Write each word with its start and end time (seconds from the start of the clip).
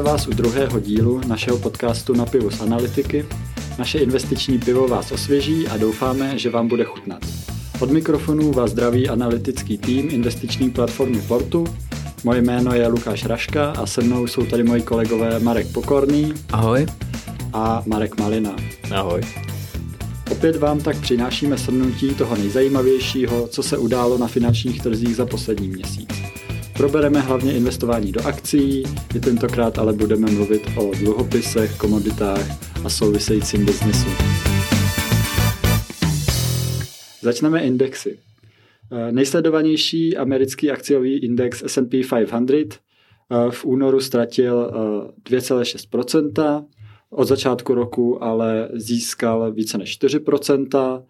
Vítáme 0.00 0.12
vás 0.12 0.26
u 0.26 0.30
druhého 0.30 0.80
dílu 0.80 1.20
našeho 1.26 1.58
podcastu 1.58 2.14
na 2.14 2.26
pivu 2.26 2.50
z 2.50 2.60
analytiky. 2.60 3.26
Naše 3.78 3.98
investiční 3.98 4.58
pivo 4.58 4.88
vás 4.88 5.12
osvěží 5.12 5.68
a 5.68 5.76
doufáme, 5.76 6.38
že 6.38 6.50
vám 6.50 6.68
bude 6.68 6.84
chutnat. 6.84 7.20
Od 7.80 7.90
mikrofonu 7.90 8.52
vás 8.52 8.70
zdraví 8.70 9.08
analytický 9.08 9.78
tým 9.78 10.08
investiční 10.10 10.70
platformy 10.70 11.22
Portu. 11.28 11.66
Moje 12.24 12.42
jméno 12.42 12.74
je 12.74 12.88
Lukáš 12.88 13.24
Raška 13.24 13.70
a 13.70 13.86
se 13.86 14.00
mnou 14.00 14.26
jsou 14.26 14.46
tady 14.46 14.62
moji 14.64 14.82
kolegové 14.82 15.40
Marek 15.40 15.72
Pokorný. 15.72 16.34
Ahoj. 16.52 16.86
A 17.52 17.82
Marek 17.86 18.20
Malina. 18.20 18.56
Ahoj. 18.94 19.20
Opět 20.30 20.56
vám 20.56 20.80
tak 20.80 21.00
přinášíme 21.00 21.56
shrnutí 21.56 22.14
toho 22.14 22.36
nejzajímavějšího, 22.36 23.48
co 23.48 23.62
se 23.62 23.78
událo 23.78 24.18
na 24.18 24.26
finančních 24.26 24.82
trzích 24.82 25.16
za 25.16 25.26
poslední 25.26 25.68
měsíc. 25.68 26.10
Probereme 26.80 27.20
hlavně 27.20 27.52
investování 27.52 28.12
do 28.12 28.26
akcí, 28.26 28.82
i 29.16 29.20
tentokrát 29.20 29.78
ale 29.78 29.92
budeme 29.92 30.30
mluvit 30.30 30.62
o 30.76 30.90
dluhopisech, 30.94 31.76
komoditách 31.76 32.46
a 32.84 32.90
souvisejícím 32.90 33.66
biznesu. 33.66 34.08
Začneme 37.22 37.62
indexy. 37.62 38.18
Eh, 38.92 39.12
nejsledovanější 39.12 40.16
americký 40.16 40.70
akciový 40.70 41.18
index 41.18 41.62
S&P 41.66 42.02
500 42.26 42.80
eh, 43.30 43.50
v 43.50 43.64
únoru 43.64 44.00
ztratil 44.00 44.70
2,6%, 45.30 46.32
eh, 46.38 46.64
od 47.10 47.24
začátku 47.24 47.74
roku 47.74 48.24
ale 48.24 48.68
získal 48.72 49.52
více 49.52 49.78
než 49.78 49.90
4%, 49.90 51.04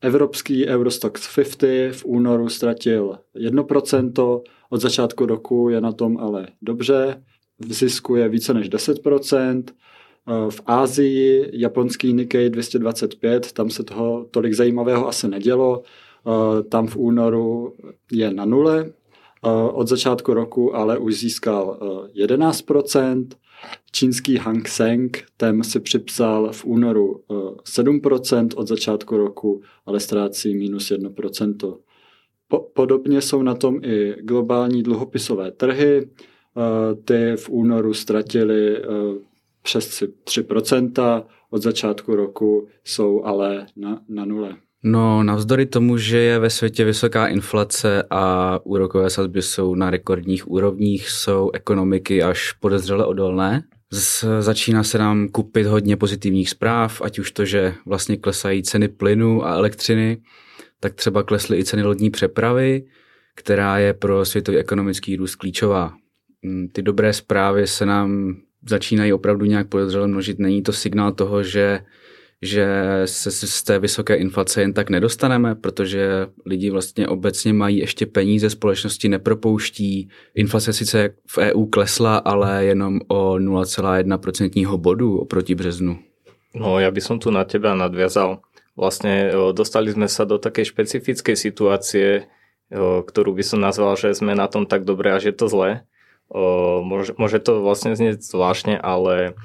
Evropský 0.00 0.66
Eurostox 0.66 1.34
50 1.34 1.62
v 1.92 2.04
únoru 2.04 2.48
ztratil 2.48 3.18
1%, 3.36 4.42
od 4.70 4.80
začátku 4.80 5.26
roku 5.26 5.68
je 5.68 5.80
na 5.80 5.92
tom 5.92 6.16
ale 6.16 6.48
dobře, 6.62 7.22
v 7.58 7.72
zisku 7.72 8.16
je 8.16 8.28
více 8.28 8.54
než 8.54 8.70
10%, 8.70 9.64
v 10.50 10.60
Ázii 10.66 11.50
japonský 11.52 12.12
Nikkei 12.12 12.50
225, 12.50 13.52
tam 13.52 13.70
se 13.70 13.82
toho 13.82 14.26
tolik 14.30 14.54
zajímavého 14.54 15.08
asi 15.08 15.28
nedělo, 15.28 15.82
tam 16.68 16.86
v 16.86 16.96
únoru 16.96 17.74
je 18.12 18.30
na 18.30 18.44
nule, 18.44 18.92
od 19.72 19.88
začátku 19.88 20.34
roku 20.34 20.76
ale 20.76 20.98
už 20.98 21.14
získal 21.14 21.78
11%, 22.14 23.26
Čínský 23.92 24.36
Hang 24.36 24.68
Seng, 24.68 25.24
ten 25.36 25.64
si 25.64 25.80
připsal 25.80 26.52
v 26.52 26.64
únoru 26.64 27.22
7% 27.64 28.48
od 28.56 28.68
začátku 28.68 29.16
roku, 29.16 29.62
ale 29.86 30.00
ztrácí 30.00 30.54
minus 30.54 30.90
1%. 30.90 31.78
Podobně 32.72 33.20
jsou 33.20 33.42
na 33.42 33.54
tom 33.54 33.80
i 33.84 34.14
globální 34.22 34.82
dluhopisové 34.82 35.50
trhy. 35.50 36.10
Ty 37.04 37.36
v 37.36 37.48
únoru 37.48 37.94
ztratili 37.94 38.82
přes 39.62 40.02
3%, 40.24 41.24
od 41.50 41.62
začátku 41.62 42.14
roku 42.14 42.68
jsou 42.84 43.24
ale 43.24 43.66
na, 43.76 44.02
na 44.08 44.24
nule. 44.24 44.56
No, 44.82 45.22
navzdory 45.22 45.66
tomu, 45.66 45.96
že 45.96 46.18
je 46.18 46.38
ve 46.38 46.50
světě 46.50 46.84
vysoká 46.84 47.26
inflace 47.26 48.02
a 48.10 48.58
úrokové 48.64 49.10
sazby 49.10 49.42
jsou 49.42 49.74
na 49.74 49.90
rekordních 49.90 50.50
úrovních, 50.50 51.10
jsou 51.10 51.50
ekonomiky 51.54 52.22
až 52.22 52.52
podezřele 52.52 53.06
odolné. 53.06 53.62
Z, 53.92 54.24
začíná 54.40 54.82
se 54.82 54.98
nám 54.98 55.28
kupit 55.28 55.66
hodně 55.66 55.96
pozitivních 55.96 56.50
zpráv, 56.50 57.02
ať 57.02 57.18
už 57.18 57.30
to, 57.30 57.44
že 57.44 57.74
vlastně 57.86 58.16
klesají 58.16 58.62
ceny 58.62 58.88
plynu 58.88 59.46
a 59.46 59.54
elektřiny, 59.54 60.18
tak 60.80 60.94
třeba 60.94 61.22
klesly 61.22 61.58
i 61.58 61.64
ceny 61.64 61.82
lodní 61.82 62.10
přepravy, 62.10 62.84
která 63.34 63.78
je 63.78 63.94
pro 63.94 64.24
světový 64.24 64.58
ekonomický 64.58 65.16
růst 65.16 65.34
klíčová. 65.34 65.92
Mm, 66.42 66.68
ty 66.68 66.82
dobré 66.82 67.12
zprávy 67.12 67.66
se 67.66 67.86
nám 67.86 68.36
začínají 68.68 69.12
opravdu 69.12 69.44
nějak 69.44 69.68
podezřele 69.68 70.06
množit. 70.06 70.38
Není 70.38 70.62
to 70.62 70.72
signál 70.72 71.12
toho, 71.12 71.42
že 71.42 71.80
že 72.42 72.66
se 73.04 73.30
z 73.30 73.62
té 73.62 73.78
vysoké 73.78 74.14
inflace 74.14 74.60
jen 74.60 74.72
tak 74.72 74.90
nedostaneme, 74.90 75.54
protože 75.54 76.26
lidi 76.46 76.70
vlastně 76.70 77.08
obecně 77.08 77.52
mají 77.52 77.78
ještě 77.78 78.06
peníze, 78.06 78.50
společnosti 78.50 79.08
nepropouští. 79.08 80.08
Inflace 80.34 80.72
sice 80.72 81.10
v 81.26 81.38
EU 81.38 81.66
klesla, 81.66 82.16
ale 82.16 82.64
jenom 82.64 83.00
o 83.08 83.34
0,1% 83.34 84.76
bodu 84.76 85.18
oproti 85.18 85.54
březnu. 85.54 85.98
No, 86.54 86.80
ja 86.80 86.88
by 86.88 87.00
som 87.04 87.20
tu 87.20 87.28
na 87.28 87.44
teba 87.44 87.76
nadviazal. 87.76 88.40
Vlastne 88.72 89.30
dostali 89.52 89.92
sme 89.92 90.08
sa 90.08 90.24
do 90.24 90.40
takej 90.40 90.72
špecifickej 90.72 91.36
situácie, 91.36 92.24
ktorú 93.04 93.36
by 93.36 93.44
som 93.44 93.60
nazval, 93.60 94.00
že 94.00 94.16
sme 94.16 94.32
na 94.32 94.48
tom 94.48 94.64
tak 94.64 94.88
dobre 94.88 95.12
a 95.12 95.20
že 95.20 95.36
to 95.36 95.44
zlé. 95.50 95.84
Môže 97.18 97.38
to 97.44 97.60
vlastne 97.60 97.92
znieť 97.92 98.24
zvláštne, 98.24 98.80
ale 98.80 99.36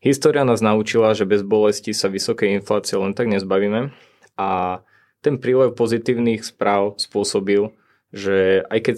História 0.00 0.48
nás 0.48 0.64
naučila, 0.64 1.12
že 1.12 1.28
bez 1.28 1.44
bolesti 1.44 1.92
sa 1.92 2.08
vysokej 2.08 2.56
inflácie 2.56 2.96
len 2.96 3.12
tak 3.12 3.28
nezbavíme 3.28 3.92
a 4.40 4.80
ten 5.20 5.36
prílev 5.36 5.76
pozitívnych 5.76 6.40
správ 6.40 6.96
spôsobil, 6.96 7.76
že 8.08 8.64
aj 8.72 8.78
keď 8.80 8.96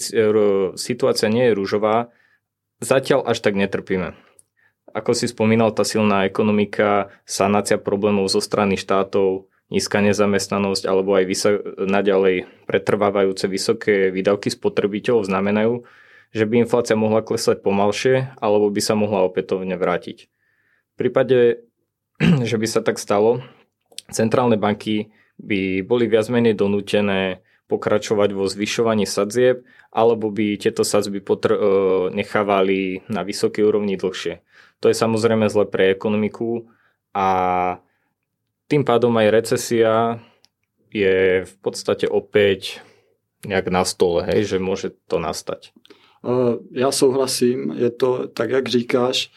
situácia 0.78 1.26
nie 1.26 1.50
je 1.50 1.58
rúžová, 1.58 2.14
zatiaľ 2.78 3.26
až 3.26 3.42
tak 3.42 3.58
netrpíme. 3.58 4.14
Ako 4.94 5.10
si 5.10 5.26
spomínal, 5.26 5.74
tá 5.74 5.82
silná 5.82 6.22
ekonomika, 6.22 7.10
sanácia 7.26 7.82
problémov 7.82 8.30
zo 8.30 8.38
strany 8.38 8.78
štátov, 8.78 9.50
nízka 9.74 9.98
nezamestnanosť 10.04 10.84
alebo 10.86 11.19
aj 11.19 11.24
vyso- 11.26 11.64
naďalej 11.82 12.46
pretrvávajúce 12.70 13.50
vysoké 13.50 14.14
výdavky 14.14 14.54
spotrebiteľov 14.54 15.26
znamenajú, 15.26 15.82
že 16.30 16.44
by 16.46 16.62
inflácia 16.62 16.94
mohla 16.94 17.26
klesať 17.26 17.58
pomalšie 17.64 18.38
alebo 18.38 18.70
by 18.70 18.80
sa 18.84 18.94
mohla 18.94 19.26
opätovne 19.26 19.74
vrátiť. 19.74 20.30
V 20.92 20.94
prípade, 20.97 21.64
že 22.48 22.56
by 22.56 22.66
sa 22.69 22.80
tak 22.84 23.00
stalo, 23.00 23.41
centrálne 24.12 24.60
banky 24.60 25.10
by 25.41 25.82
boli 25.82 26.06
viac 26.06 26.28
menej 26.28 26.54
donútené 26.54 27.42
pokračovať 27.72 28.36
vo 28.36 28.44
zvyšovaní 28.44 29.08
sadzieb, 29.08 29.64
alebo 29.88 30.28
by 30.28 30.60
tieto 30.60 30.84
sadzby 30.84 31.25
potr- 31.25 31.56
e, 31.56 31.62
nechávali 32.12 33.08
na 33.08 33.25
vysokej 33.25 33.64
úrovni 33.64 33.97
dlhšie. 33.97 34.44
To 34.84 34.92
je 34.92 34.97
samozrejme 34.97 35.48
zle 35.48 35.64
pre 35.64 35.88
ekonomiku 35.88 36.69
a 37.16 37.28
tým 38.69 38.84
pádom 38.84 39.16
aj 39.16 39.28
recesia 39.32 40.20
je 40.92 41.48
v 41.48 41.54
podstate 41.64 42.04
opäť 42.04 42.84
nejak 43.48 43.72
na 43.72 43.88
stole, 43.88 44.28
hej, 44.28 44.44
že 44.44 44.58
môže 44.60 44.92
to 45.08 45.16
nastať. 45.16 45.72
E, 45.72 46.32
já 46.76 46.92
souhlasím, 46.92 47.72
je 47.72 47.91
to 47.91 48.28
tak, 48.28 48.50
jak 48.50 48.69
říkáš, 48.69 49.32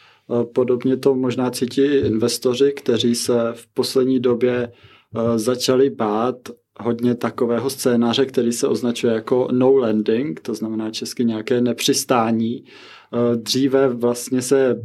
Podobně 0.54 0.96
to 0.96 1.14
možná 1.14 1.50
cítí 1.50 1.82
investoři, 1.82 2.72
kteří 2.72 3.14
se 3.14 3.52
v 3.52 3.66
poslední 3.74 4.20
době 4.20 4.72
eh, 4.72 5.38
začali 5.38 5.90
bát 5.90 6.36
hodně 6.80 7.14
takového 7.14 7.70
scénáře, 7.70 8.26
který 8.26 8.52
se 8.52 8.68
označuje 8.68 9.14
jako 9.14 9.48
no 9.52 9.76
landing, 9.76 10.40
to 10.40 10.54
znamená 10.54 10.90
česky 10.90 11.24
nějaké 11.24 11.60
nepřistání. 11.60 12.64
Eh, 12.64 13.36
dříve 13.36 13.88
vlastně 13.88 14.42
se 14.42 14.82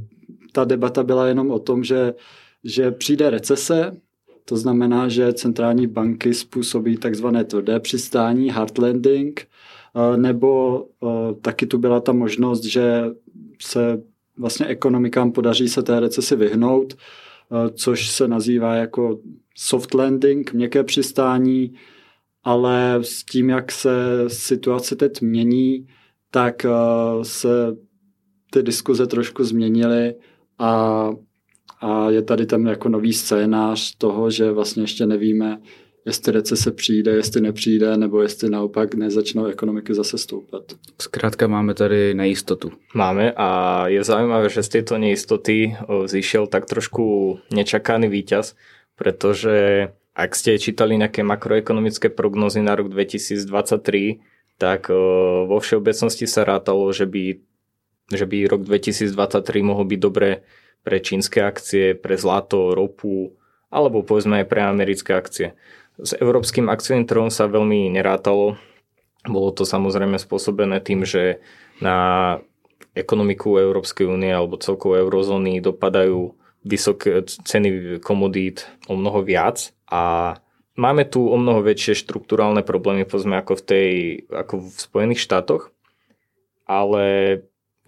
ta 0.52 0.66
debata 0.66 1.04
byla 1.04 1.28
jenom 1.28 1.52
o 1.52 1.60
tom, 1.60 1.84
že, 1.84 2.14
že 2.64 2.92
přijde 2.92 3.30
recese, 3.30 3.92
to 4.46 4.58
znamená, 4.58 5.10
že 5.10 5.34
centrální 5.34 5.88
banky 5.88 6.34
způsobí 6.34 6.98
takzvané 6.98 7.44
tvrdé 7.44 7.80
přistání, 7.80 8.50
hard 8.50 8.78
landing, 8.78 9.42
eh, 9.42 10.18
nebo 10.18 10.86
taky 11.42 11.66
tu 11.66 11.78
byla 11.78 12.00
ta 12.00 12.12
možnost, 12.12 12.64
že 12.64 13.04
se 13.62 14.02
vlastně 14.42 14.66
ekonomikám 14.66 15.32
podaří 15.32 15.70
se 15.70 15.84
té 15.84 16.00
recesi 16.00 16.36
vyhnout, 16.36 16.94
eh, 16.94 17.70
což 17.70 18.10
se 18.10 18.28
nazývá 18.28 18.76
jako 18.76 19.20
soft 19.58 19.94
landing, 19.94 20.54
měkké 20.54 20.84
přistání, 20.84 21.74
ale 22.44 23.00
s 23.02 23.24
tím, 23.24 23.50
jak 23.50 23.72
se 23.72 23.92
situace 24.28 24.96
teď 24.96 25.22
mění, 25.22 25.88
tak 26.32 26.66
eh, 26.66 26.70
se 27.22 27.76
ty 28.52 28.64
diskuze 28.64 29.08
trošku 29.08 29.44
změnily 29.44 30.16
a, 30.60 31.10
a 31.82 32.10
je 32.10 32.22
tady 32.22 32.46
ten 32.46 32.68
jako 32.68 32.90
nový 32.90 33.14
scénář 33.14 33.96
toho, 33.98 34.32
že 34.32 34.52
vlastně 34.52 34.84
ještě 34.84 35.06
nevíme, 35.06 35.62
jestli 36.06 36.32
recese 36.32 36.72
přijde, 36.72 37.12
jestli 37.12 37.42
nepřijde, 37.42 37.98
nebo 37.98 38.22
jestli 38.22 38.50
naopak 38.50 38.94
nezačnou 38.94 39.46
ekonomiky 39.46 39.94
zase 39.94 40.18
stoupat. 40.18 40.64
Zkrátka 41.02 41.48
máme 41.48 41.74
tady 41.74 42.14
nejistotu. 42.14 42.72
Máme 42.94 43.32
a 43.36 43.88
je 43.88 44.04
zaujímavé, 44.04 44.50
že 44.50 44.64
z 44.64 44.70
tejto 44.70 44.98
neistoty 44.98 45.78
zišiel 46.06 46.48
tak 46.48 46.66
trošku 46.66 47.38
nečakaný 47.54 48.08
výťaz, 48.08 48.56
pretože 48.96 49.88
ak 50.12 50.36
ste 50.36 50.60
čítali 50.60 50.98
nejaké 50.98 51.24
makroekonomické 51.24 52.10
prognozy 52.12 52.60
na 52.60 52.76
rok 52.76 52.92
2023, 52.92 54.20
tak 54.58 54.92
vo 55.48 55.58
všeobecnosti 55.58 56.28
sa 56.28 56.44
rátalo, 56.44 56.92
že 56.94 57.08
by, 57.08 57.40
že 58.12 58.26
by 58.28 58.38
rok 58.46 58.62
2023 58.68 59.16
mohol 59.64 59.86
byť 59.88 60.00
dobré 60.02 60.44
pre 60.84 60.98
čínske 61.00 61.42
akcie, 61.42 61.94
pre 61.94 62.18
zlato, 62.18 62.76
ropu, 62.76 63.38
alebo 63.72 64.04
povedzme 64.04 64.44
aj 64.44 64.48
pre 64.50 64.62
americké 64.62 65.14
akcie. 65.16 65.54
S 66.02 66.18
európskym 66.18 66.68
akciovým 66.68 67.06
trhom 67.06 67.30
sa 67.30 67.46
veľmi 67.46 67.94
nerátalo. 67.94 68.58
Bolo 69.30 69.50
to 69.54 69.70
samozrejme 69.70 70.18
spôsobené 70.18 70.82
tým, 70.82 71.06
že 71.06 71.40
na 71.78 72.38
ekonomiku 72.98 73.62
Európskej 73.62 74.10
únie 74.10 74.34
alebo 74.34 74.60
celkovo 74.60 74.98
eurozóny 74.98 75.62
dopadajú 75.62 76.36
vysoké 76.62 77.26
ceny 77.26 77.98
komodít 78.02 78.70
o 78.86 78.94
mnoho 78.94 79.26
viac 79.26 79.74
a 79.90 80.36
máme 80.78 81.08
tu 81.10 81.26
o 81.26 81.38
mnoho 81.38 81.66
väčšie 81.66 81.98
štruktúrálne 82.06 82.62
problémy 82.62 83.08
povedzme 83.08 83.42
ako 83.42 83.58
v, 83.58 83.64
tej, 83.66 83.90
ako 84.30 84.54
v 84.62 84.78
Spojených 84.78 85.22
štátoch, 85.26 85.74
ale 86.70 87.06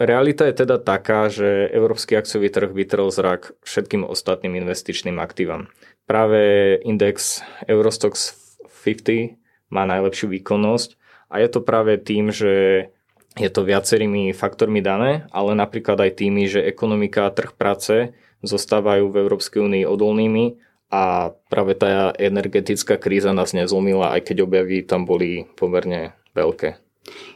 realita 0.02 0.50
je 0.50 0.66
teda 0.66 0.82
taká, 0.82 1.30
že 1.30 1.70
európsky 1.70 2.18
akciový 2.18 2.50
trh 2.50 2.74
vytrel 2.74 3.14
zrak 3.14 3.54
všetkým 3.62 4.02
ostatným 4.08 4.58
investičným 4.58 5.22
aktívam. 5.22 5.70
Práve 6.04 6.76
index 6.84 7.40
Eurostox 7.68 8.36
50 8.84 9.40
má 9.72 9.88
najlepšiu 9.88 10.30
výkonnosť 10.30 11.00
a 11.32 11.40
je 11.40 11.50
to 11.50 11.60
práve 11.64 11.98
tým, 11.98 12.30
že 12.30 12.88
je 13.34 13.50
to 13.50 13.66
viacerými 13.66 14.30
faktormi 14.36 14.84
dané, 14.84 15.26
ale 15.34 15.58
napríklad 15.58 15.98
aj 15.98 16.22
tými, 16.22 16.46
že 16.46 16.62
ekonomika 16.62 17.26
a 17.26 17.34
trh 17.34 17.50
práce 17.58 18.14
zostávajú 18.46 19.10
v 19.10 19.20
Európskej 19.26 19.64
únii 19.66 19.84
odolnými 19.90 20.62
a 20.94 21.34
práve 21.50 21.74
tá 21.74 22.14
energetická 22.22 23.02
kríza 23.02 23.34
nás 23.34 23.58
nezlomila, 23.58 24.14
aj 24.14 24.30
keď 24.30 24.46
objavy 24.46 24.86
tam 24.86 25.10
boli 25.10 25.50
pomerne 25.58 26.14
veľké. 26.38 26.78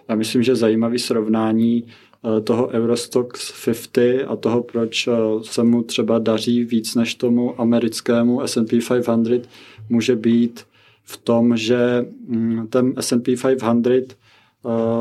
Já 0.09 0.15
myslím, 0.15 0.43
že 0.43 0.55
zajímavý 0.55 0.99
srovnání 0.99 1.85
toho 2.43 2.67
Eurostox 2.67 3.53
50 3.65 4.31
a 4.31 4.35
toho, 4.35 4.63
proč 4.63 5.07
eh, 5.07 5.11
se 5.41 5.63
mu 5.63 5.83
třeba 5.83 6.19
daří 6.19 6.63
víc 6.63 6.95
než 6.95 7.15
tomu 7.15 7.61
americkému 7.61 8.41
S&P 8.41 8.79
500, 9.03 9.49
může 9.89 10.15
být 10.15 10.61
v 11.03 11.17
tom, 11.17 11.57
že 11.57 12.05
mm, 12.27 12.67
ten 12.67 12.93
S&P 12.99 13.35
500 13.35 14.17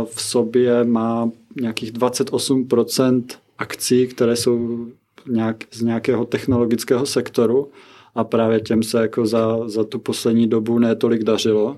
v 0.04 0.22
sobě 0.22 0.84
má 0.84 1.30
nějakých 1.60 1.92
28% 1.92 3.24
akcí, 3.58 4.06
které 4.06 4.36
jsou 4.36 4.86
nějak, 5.28 5.64
z 5.72 5.82
nějakého 5.82 6.24
technologického 6.24 7.06
sektoru 7.06 7.68
a 8.14 8.24
právě 8.24 8.60
těm 8.60 8.82
se 8.82 9.00
jako 9.00 9.26
za, 9.26 9.68
za 9.68 9.84
tu 9.84 9.98
poslední 9.98 10.46
dobu 10.46 10.78
netolik 10.78 11.24
dařilo. 11.24 11.76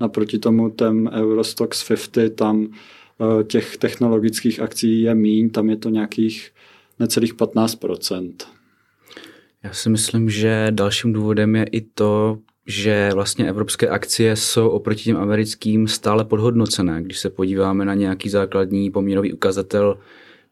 Naproti 0.00 0.38
tomu 0.38 0.70
ten 0.70 1.10
Eurostox 1.14 1.88
50, 1.88 2.34
tam 2.34 2.66
eh, 2.66 2.76
těch 3.46 3.76
technologických 3.76 4.60
akcí 4.60 5.00
je 5.00 5.14
míň, 5.14 5.50
tam 5.50 5.70
je 5.70 5.76
to 5.76 5.88
nějakých 5.88 6.50
necelých 6.98 7.34
15%. 7.34 8.32
Já 9.64 9.72
si 9.72 9.88
myslím, 9.88 10.30
že 10.30 10.66
dalším 10.70 11.12
důvodem 11.12 11.56
je 11.56 11.64
i 11.64 11.80
to, 11.80 12.38
že 12.66 13.10
vlastně 13.14 13.48
evropské 13.48 13.88
akcie 13.88 14.36
jsou 14.36 14.68
oproti 14.68 15.02
těm 15.02 15.16
americkým 15.16 15.88
stále 15.88 16.24
podhodnocené. 16.24 17.02
Když 17.02 17.18
se 17.18 17.30
podíváme 17.30 17.84
na 17.84 17.94
nějaký 17.94 18.28
základní 18.28 18.90
poměrový 18.90 19.32
ukazatel 19.32 19.98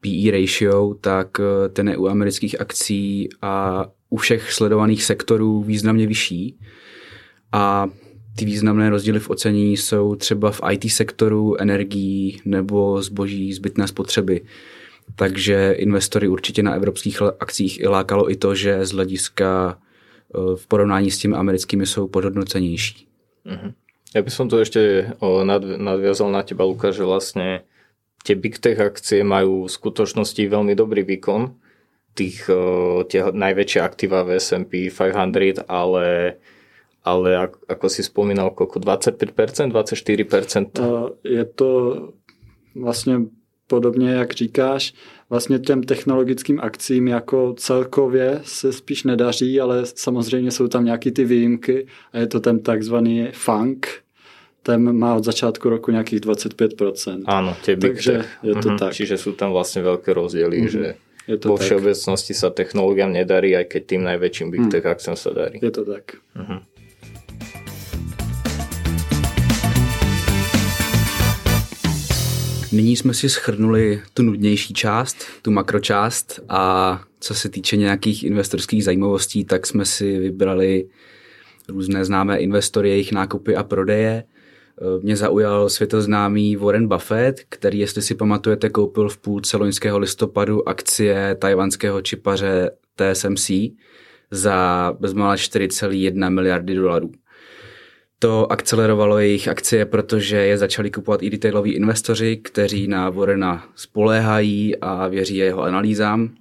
PE 0.00 0.30
ratio, 0.30 0.94
tak 1.00 1.40
eh, 1.40 1.68
ten 1.68 1.88
je 1.88 1.96
u 1.96 2.06
amerických 2.06 2.60
akcí 2.60 3.28
a 3.42 3.86
u 4.10 4.16
všech 4.16 4.52
sledovaných 4.52 5.04
sektorů 5.04 5.62
významně 5.62 6.06
vyšší. 6.06 6.58
A 7.52 7.88
ty 8.36 8.44
významné 8.44 8.90
rozdíly 8.90 9.20
v 9.20 9.30
ocenění 9.30 9.76
jsou 9.76 10.14
třeba 10.14 10.50
v 10.50 10.60
IT 10.72 10.92
sektoru, 10.92 11.60
energií 11.60 12.40
nebo 12.44 13.02
zboží 13.02 13.52
zbytné 13.52 13.88
spotřeby. 13.88 14.40
Takže 15.16 15.72
investory 15.72 16.28
určitě 16.28 16.62
na 16.62 16.74
evropských 16.74 17.22
akcích 17.40 17.80
i 17.80 17.86
lákalo 17.86 18.30
i 18.30 18.36
to, 18.36 18.54
že 18.54 18.86
z 18.86 18.92
hlediska 18.92 19.78
v 20.56 20.66
porovnání 20.66 21.10
s 21.10 21.18
těmi 21.18 21.34
americkými 21.34 21.86
jsou 21.86 22.08
podhodnocenější. 22.08 23.06
Uh-huh. 23.46 23.72
Ja 24.14 24.22
by 24.22 24.30
som 24.32 24.48
to 24.48 24.62
ešte 24.62 25.12
nadviazal 25.76 26.32
na 26.32 26.40
teba, 26.40 26.64
Luka, 26.64 26.88
že 26.88 27.04
vlastne 27.04 27.68
tie 28.24 28.32
big 28.32 28.56
tech 28.58 28.80
akcie 28.80 29.20
majú 29.20 29.68
v 29.68 29.74
skutočnosti 29.76 30.40
veľmi 30.40 30.72
dobrý 30.72 31.04
výkon, 31.04 31.52
tých 32.16 32.48
tie 33.12 33.20
najväčšie 33.28 33.80
aktíva 33.84 34.24
v 34.24 34.40
S&P 34.40 34.88
500, 34.88 35.68
ale 35.68 36.36
ale 37.06 37.38
ako 37.70 37.86
si 37.86 38.02
spomínal, 38.02 38.50
koľko 38.50 38.82
25%, 38.82 39.70
24%? 39.70 40.82
Je 41.22 41.44
to 41.44 41.70
vlastně 42.74 43.18
podobně, 43.66 44.10
jak 44.10 44.32
říkáš, 44.32 44.94
vlastně 45.30 45.58
těm 45.58 45.82
technologickým 45.82 46.60
akcím 46.60 47.08
jako 47.08 47.54
celkově 47.58 48.40
se 48.42 48.72
spíš 48.72 49.04
nedaří, 49.04 49.60
ale 49.60 49.82
samozřejmě 49.84 50.50
jsou 50.50 50.68
tam 50.68 50.84
nějaký 50.84 51.10
ty 51.10 51.24
výjimky 51.24 51.86
a 52.12 52.18
je 52.18 52.26
to 52.26 52.40
ten 52.40 52.58
takzvaný 52.58 53.28
funk, 53.32 53.86
ten 54.62 54.98
má 54.98 55.14
od 55.14 55.24
začátku 55.24 55.68
roku 55.68 55.90
nějakých 55.90 56.20
25%. 56.20 57.22
Áno, 57.26 57.54
tie 57.62 57.78
big 57.78 57.94
Takže 57.94 58.12
tech. 58.12 58.28
je 58.42 58.54
to 58.58 58.68
uh-huh. 58.68 58.78
tak. 58.78 58.90
Čiže 58.98 59.14
sú 59.14 59.38
tam 59.38 59.54
vlastne 59.54 59.86
veľké 59.86 60.10
rozdiely, 60.10 60.58
uh-huh. 60.58 60.74
že 60.74 60.84
je 61.30 61.36
to 61.38 61.54
vo 61.54 61.58
tak. 61.58 61.70
všeobecnosti 61.70 62.34
sa 62.34 62.50
technológiám 62.50 63.14
nedarí, 63.14 63.54
aj 63.54 63.70
keď 63.70 63.82
tým 63.86 64.02
najväčším 64.02 64.48
big 64.50 64.66
uh-huh. 64.66 64.74
tech 64.74 64.82
akciám 64.82 65.14
sa 65.14 65.30
darí. 65.30 65.62
Je 65.62 65.70
to 65.70 65.86
tak. 65.86 66.18
Uh-huh. 66.34 66.66
Nyní 72.72 72.96
jsme 72.96 73.14
si 73.14 73.28
schrnuli 73.28 74.02
tu 74.14 74.22
nudnější 74.22 74.74
část, 74.74 75.16
tu 75.42 75.50
makročást 75.50 76.40
a 76.48 77.00
co 77.20 77.34
se 77.34 77.48
týče 77.48 77.76
nějakých 77.76 78.24
investorských 78.24 78.84
zajímavostí, 78.84 79.44
tak 79.44 79.66
jsme 79.66 79.84
si 79.84 80.18
vybrali 80.18 80.88
různé 81.68 82.04
známé 82.04 82.38
investory, 82.38 82.88
jejich 82.88 83.12
nákupy 83.12 83.56
a 83.56 83.62
prodeje. 83.62 84.24
Mě 85.02 85.16
zaujal 85.16 85.68
světoznámý 85.68 86.56
Warren 86.56 86.88
Buffett, 86.88 87.40
který, 87.48 87.78
jestli 87.78 88.02
si 88.02 88.14
pamatujete, 88.14 88.70
koupil 88.70 89.08
v 89.08 89.18
půlce 89.18 89.56
loňského 89.56 89.98
listopadu 89.98 90.68
akcie 90.68 91.36
tajvanského 91.40 92.02
čipaře 92.02 92.70
TSMC 92.96 93.50
za 94.30 94.92
bezmála 95.00 95.36
4,1 95.36 96.30
miliardy 96.30 96.74
dolarů. 96.74 97.12
To 98.18 98.52
akcelerovalo 98.52 99.18
jejich 99.18 99.48
akcie, 99.48 99.84
protože 99.84 100.36
je 100.36 100.58
začali 100.58 100.90
kupovat 100.90 101.22
i 101.22 101.30
detailoví 101.30 101.72
investoři, 101.72 102.36
kteří 102.36 102.88
na 102.88 103.10
Warrena 103.10 103.68
spoléhají 103.74 104.76
a 104.76 105.08
věří 105.08 105.36
jeho 105.36 105.62
analýzám 105.62 106.34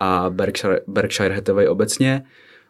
a 0.00 0.30
Berkshire, 0.30 0.80
Berkshire 0.86 1.34
Hathaway 1.34 1.68
obecně. 1.68 2.24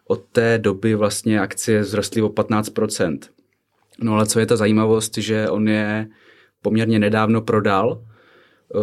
Od 0.07 0.23
té 0.31 0.57
doby 0.57 0.95
vlastně 0.95 1.39
akcie 1.39 1.83
vzrostly 1.83 2.21
o 2.21 2.29
15%. 2.29 3.19
No 3.99 4.13
ale 4.13 4.25
co 4.25 4.39
je 4.39 4.45
ta 4.45 4.55
zajímavost, 4.55 5.17
že 5.17 5.49
on 5.49 5.67
je 5.67 6.07
poměrně 6.61 6.99
nedávno 6.99 7.41
prodal, 7.41 8.01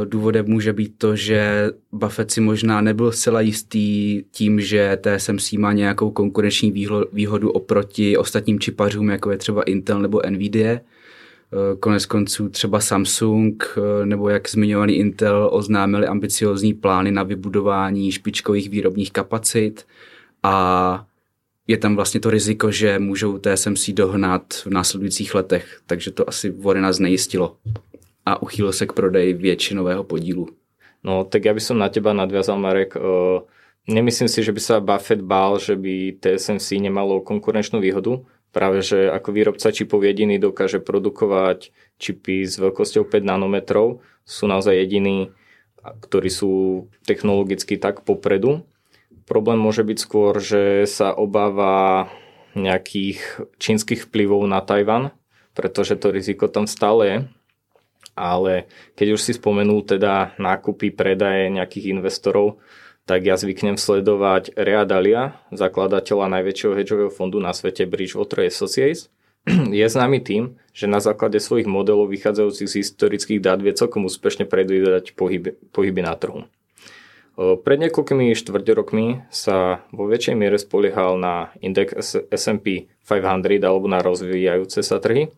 důvodem 0.05 0.47
může 0.49 0.73
být 0.73 0.95
to, 0.99 1.17
že 1.17 1.71
Buffett 1.93 2.31
si 2.31 2.41
možná 2.41 2.81
nebyl 2.81 3.13
zcela 3.13 3.41
jistý 3.41 4.23
tím, 4.31 4.61
že 4.61 4.99
TSMC 5.01 5.53
má 5.53 5.73
nějakou 5.73 6.11
konkurenční 6.11 6.87
výhodu 7.13 7.51
oproti 7.51 8.17
ostatním 8.17 8.61
čipařům, 8.61 9.11
jako 9.11 9.31
je 9.31 9.39
třeba 9.39 9.63
Intel 9.63 10.01
nebo 10.01 10.21
Nvidia. 10.31 10.73
Eh, 10.73 11.77
konec 11.81 12.07
konců 12.07 12.49
třeba 12.49 12.81
Samsung 12.81 13.65
eh, 13.77 14.07
nebo 14.07 14.29
jak 14.29 14.49
zmiňovaný 14.49 14.95
Intel 14.95 15.49
oznámili 15.53 16.07
ambiciozní 16.07 16.75
plány 16.75 17.11
na 17.11 17.23
vybudování 17.23 18.13
špičkových 18.13 18.71
výrobních 18.71 19.13
kapacit 19.13 19.87
a 20.43 21.07
je 21.67 21.77
tam 21.77 21.97
vlastně 21.97 22.21
to 22.21 22.31
riziko, 22.31 22.71
že 22.71 22.99
můžou 22.99 23.39
TSMC 23.39 23.91
dohnat 23.91 24.55
v 24.55 24.67
následujících 24.67 25.35
letech, 25.35 25.81
takže 25.87 26.11
to 26.11 26.29
asi 26.29 26.51
Warrena 26.51 26.93
znejistilo 26.93 27.57
a 28.27 28.43
uchýlil 28.43 28.73
se 28.73 28.87
k 28.87 28.93
prodeji 28.93 29.35
většinového 29.35 30.05
podílu. 30.05 30.49
No, 31.03 31.27
tak 31.27 31.45
ja 31.45 31.53
by 31.55 31.59
som 31.59 31.83
na 31.83 31.91
teba 31.91 32.15
nadviazal, 32.15 32.63
Marek. 32.63 32.95
Nemyslím 33.91 34.31
si, 34.31 34.47
že 34.47 34.55
by 34.55 34.61
sa 34.63 34.79
Buffett 34.79 35.19
bál, 35.19 35.59
že 35.59 35.75
by 35.75 36.15
TSMC 36.23 36.79
nemalo 36.79 37.27
konkurenčnú 37.27 37.83
výhodu. 37.83 38.23
Práve, 38.55 38.87
že 38.87 39.11
ako 39.11 39.35
výrobca 39.35 39.75
čipov 39.75 40.07
jediný 40.07 40.39
dokáže 40.39 40.79
produkovať 40.79 41.75
čipy 41.99 42.47
s 42.47 42.55
veľkosťou 42.63 43.11
5 43.11 43.19
nanometrov. 43.27 43.99
Sú 44.23 44.47
naozaj 44.47 44.79
jediní, 44.79 45.35
ktorí 45.83 46.31
sú 46.31 46.87
technologicky 47.03 47.75
tak 47.75 48.07
popredu. 48.07 48.63
Problém 49.27 49.59
môže 49.59 49.83
byť 49.83 49.99
skôr, 49.99 50.39
že 50.39 50.87
sa 50.87 51.11
obáva 51.11 52.07
nejakých 52.55 53.19
čínskych 53.59 54.07
vplyvov 54.07 54.47
na 54.47 54.63
Tajvan, 54.63 55.11
pretože 55.59 55.99
to 55.99 56.15
riziko 56.15 56.47
tam 56.47 56.71
stále 56.71 57.03
je 57.03 57.17
ale 58.13 58.69
keď 58.95 59.17
už 59.17 59.21
si 59.21 59.33
spomenul 59.35 59.85
teda 59.85 60.37
nákupy, 60.37 60.93
predaje 60.93 61.49
nejakých 61.49 61.97
investorov, 61.97 62.61
tak 63.03 63.27
ja 63.27 63.35
zvyknem 63.35 63.75
sledovať 63.75 64.55
Rea 64.55 64.87
Dalia, 64.87 65.43
zakladateľa 65.51 66.39
najväčšieho 66.39 66.75
hedžového 66.79 67.11
fondu 67.11 67.43
na 67.43 67.51
svete 67.51 67.83
Bridgewater 67.83 68.47
Associates. 68.47 69.11
Je 69.75 69.83
známy 69.83 70.23
tým, 70.23 70.55
že 70.71 70.87
na 70.87 71.03
základe 71.03 71.43
svojich 71.43 71.67
modelov 71.67 72.15
vychádzajúcich 72.15 72.69
z 72.71 72.79
historických 72.79 73.43
dát 73.43 73.59
vie 73.59 73.75
celkom 73.75 74.07
úspešne 74.07 74.47
predvídať 74.47 75.19
pohyby, 75.19 75.59
pohyby 75.75 76.01
na 76.07 76.15
trhu. 76.15 76.47
Pred 77.33 77.89
niekoľkými 77.89 78.37
štvrť 78.37 78.67
rokmi 78.77 79.25
sa 79.33 79.89
vo 79.89 80.05
väčšej 80.05 80.37
miere 80.37 80.61
spoliehal 80.61 81.17
na 81.17 81.49
index 81.65 81.97
S&P 82.29 82.93
500 83.09 83.57
alebo 83.65 83.89
na 83.89 84.05
rozvíjajúce 84.05 84.85
sa 84.85 85.01
trhy, 85.01 85.33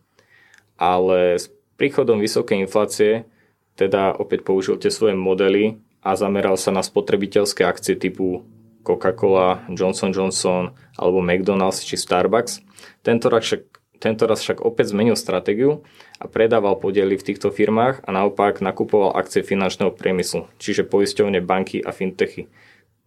ale 0.75 1.39
príchodom 1.75 2.19
vysokej 2.19 2.65
inflácie 2.65 3.27
teda 3.75 4.15
opäť 4.15 4.47
použil 4.47 4.79
tie 4.79 4.87
svoje 4.87 5.19
modely 5.19 5.79
a 5.99 6.15
zameral 6.15 6.55
sa 6.55 6.71
na 6.71 6.79
spotrebiteľské 6.79 7.67
akcie 7.67 7.99
typu 7.99 8.47
Coca-Cola, 8.85 9.67
Johnson 9.73 10.15
Johnson 10.15 10.71
alebo 10.95 11.19
McDonald's 11.19 11.83
či 11.83 11.99
Starbucks. 11.99 12.63
Tento 13.01 13.27
raz 13.27 13.43
však, 13.43 13.61
tento 13.99 14.23
raz 14.29 14.39
však 14.45 14.61
opäť 14.63 14.95
zmenil 14.95 15.17
stratégiu 15.17 15.83
a 16.21 16.29
predával 16.29 16.77
podiely 16.79 17.17
v 17.19 17.27
týchto 17.33 17.51
firmách 17.51 18.05
a 18.05 18.09
naopak 18.13 18.61
nakupoval 18.63 19.17
akcie 19.17 19.41
finančného 19.43 19.91
priemyslu, 19.91 20.47
čiže 20.61 20.87
poisťovne, 20.87 21.41
banky 21.43 21.81
a 21.81 21.91
fintechy. 21.91 22.47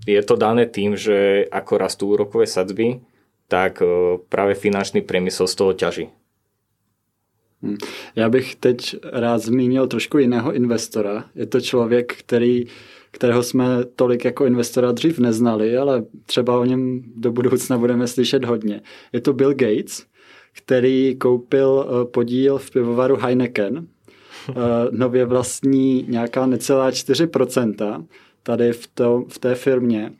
Je 0.05 0.21
to 0.23 0.35
dané 0.39 0.67
tým, 0.67 0.95
že 0.95 1.49
ako 1.49 1.73
rastú 1.79 2.15
úrokové 2.15 2.47
sadzby, 2.47 3.03
tak 3.51 3.83
e, 3.83 4.21
práve 4.31 4.55
finančný 4.55 5.03
priemysel 5.03 5.51
z 5.51 5.55
toho 5.59 5.73
ťaží. 5.75 6.13
Hm. 7.63 7.77
Já 8.17 8.29
bych 8.29 8.55
teď 8.55 8.97
rád 9.13 9.39
zmínil 9.39 9.87
trošku 9.87 10.19
jiného 10.19 10.53
investora. 10.53 11.25
Je 11.35 11.47
to 11.47 11.61
člověk, 11.61 12.15
který, 12.15 12.65
kterého 13.11 13.43
jsme 13.43 13.85
tolik 13.97 14.25
jako 14.25 14.47
investora 14.47 14.93
dřív 14.93 15.19
neznali, 15.19 15.77
ale 15.77 16.05
třeba 16.27 16.59
o 16.59 16.65
něm 16.65 17.03
do 17.17 17.33
budoucna 17.33 17.79
budeme 17.79 18.07
slyšet 18.07 18.45
hodně. 18.45 18.81
Je 19.13 19.21
to 19.21 19.33
Bill 19.33 19.55
Gates, 19.55 20.07
který 20.53 21.17
koupil 21.17 21.87
eh, 21.89 22.05
podíl 22.05 22.59
v 22.59 22.71
pivovaru 22.71 23.17
Heineken. 23.17 23.87
Eh, 24.49 24.55
nově 24.91 25.25
vlastní 25.25 26.05
nějaká 26.09 26.47
necelá 26.47 26.91
4% 26.91 28.07
tady 28.43 28.73
v, 28.73 28.87
to, 28.95 29.25
v 29.29 29.39
té 29.39 29.55
firmě. 29.55 30.13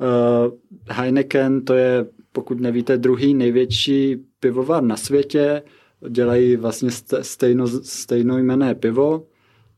Eh, 0.00 0.50
Heineken 0.90 1.64
to 1.64 1.74
je, 1.74 2.06
pokud 2.32 2.60
nevíte, 2.60 2.96
druhý 2.96 3.34
největší 3.34 4.16
pivovar 4.40 4.82
na 4.82 4.96
světě 4.96 5.62
dělají 6.08 6.56
vlastně 6.56 6.90
stejno, 7.22 7.66
stejnojmené 7.68 8.74
pivo 8.74 9.26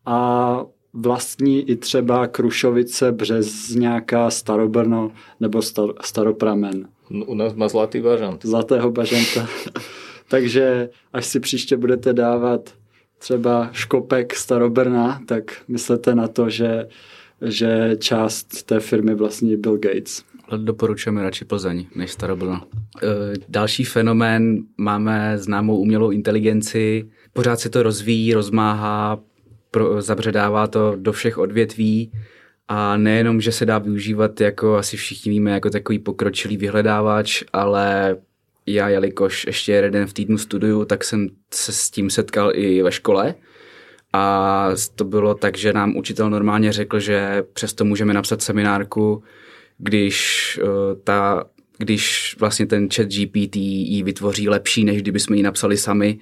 a 0.06 0.66
vlastní 0.92 1.70
i 1.70 1.76
třeba 1.76 2.26
Krušovice, 2.26 3.12
Březňáka, 3.12 4.30
Starobrno 4.30 5.12
nebo 5.40 5.62
star, 5.62 5.88
Staropramen. 6.00 6.88
U 7.26 7.35
nás 7.35 7.54
má 7.54 7.68
zlatý 7.68 8.00
bažant. 8.00 8.44
Zlatého 8.44 8.90
bažanta. 8.90 9.49
Takže 10.28 10.90
až 11.12 11.26
si 11.26 11.40
příště 11.40 11.76
budete 11.76 12.12
dávat 12.12 12.75
třeba 13.18 13.70
škopek 13.73 14.35
Starobrna, 14.35 15.20
tak 15.26 15.62
myslete 15.68 16.14
na 16.14 16.28
to, 16.28 16.50
že, 16.50 16.88
že 17.42 17.96
část 17.99 18.62
té 18.62 18.80
firmy 18.80 19.14
vlastní 19.14 19.56
Bill 19.56 19.78
Gates 19.78 20.25
doporučujeme 20.56 21.22
radši 21.22 21.44
Plzeň 21.44 21.86
než 21.94 22.10
Starobrno. 22.10 22.62
E, 23.02 23.06
další 23.48 23.84
fenomén, 23.84 24.58
máme 24.76 25.38
známou 25.38 25.76
umělou 25.76 26.10
inteligenci, 26.10 27.08
pořád 27.32 27.60
se 27.60 27.70
to 27.70 27.82
rozvíjí, 27.82 28.34
rozmáhá, 28.34 29.18
pro, 29.70 30.02
zabředává 30.02 30.66
to 30.66 30.96
do 30.96 31.12
všech 31.12 31.38
odvětví 31.38 32.12
a 32.68 32.96
nejenom, 32.96 33.40
že 33.40 33.52
se 33.52 33.66
dá 33.66 33.78
využívat, 33.78 34.40
jako 34.40 34.76
asi 34.76 34.96
všichni 34.96 35.30
víme, 35.30 35.50
jako 35.50 35.70
takový 35.70 35.98
pokročilý 35.98 36.56
vyhledávač, 36.56 37.42
ale 37.52 38.16
já, 38.66 38.88
jelikož 38.88 39.46
ještě 39.46 39.72
jeden 39.72 40.06
v 40.06 40.12
týdnu 40.12 40.38
studuju, 40.38 40.84
tak 40.84 41.04
jsem 41.04 41.28
se 41.54 41.72
s 41.72 41.90
tím 41.90 42.10
setkal 42.10 42.50
i 42.54 42.82
ve 42.82 42.92
škole. 42.92 43.34
A 44.12 44.68
to 44.94 45.04
bylo 45.04 45.34
tak, 45.34 45.56
že 45.56 45.72
nám 45.72 45.96
učitel 45.96 46.30
normálně 46.30 46.72
řekl, 46.72 47.00
že 47.00 47.44
přesto 47.52 47.84
můžeme 47.84 48.14
napsat 48.14 48.42
seminárku, 48.42 49.22
když 49.78 50.59
uh, 50.62 50.68
ta 51.04 51.45
když 51.78 52.37
vlastně 52.40 52.66
ten 52.66 52.88
chat 52.90 53.06
GPT 53.06 53.56
ji 53.56 54.02
vytvoří 54.02 54.49
lepší, 54.49 54.85
než 54.85 55.02
kdyby 55.02 55.21
jsme 55.21 55.37
ji 55.37 55.42
napsali 55.42 55.76
sami, 55.76 56.18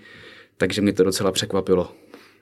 takže 0.56 0.82
mě 0.82 0.92
to 0.92 1.04
docela 1.04 1.32
překvapilo. 1.32 1.90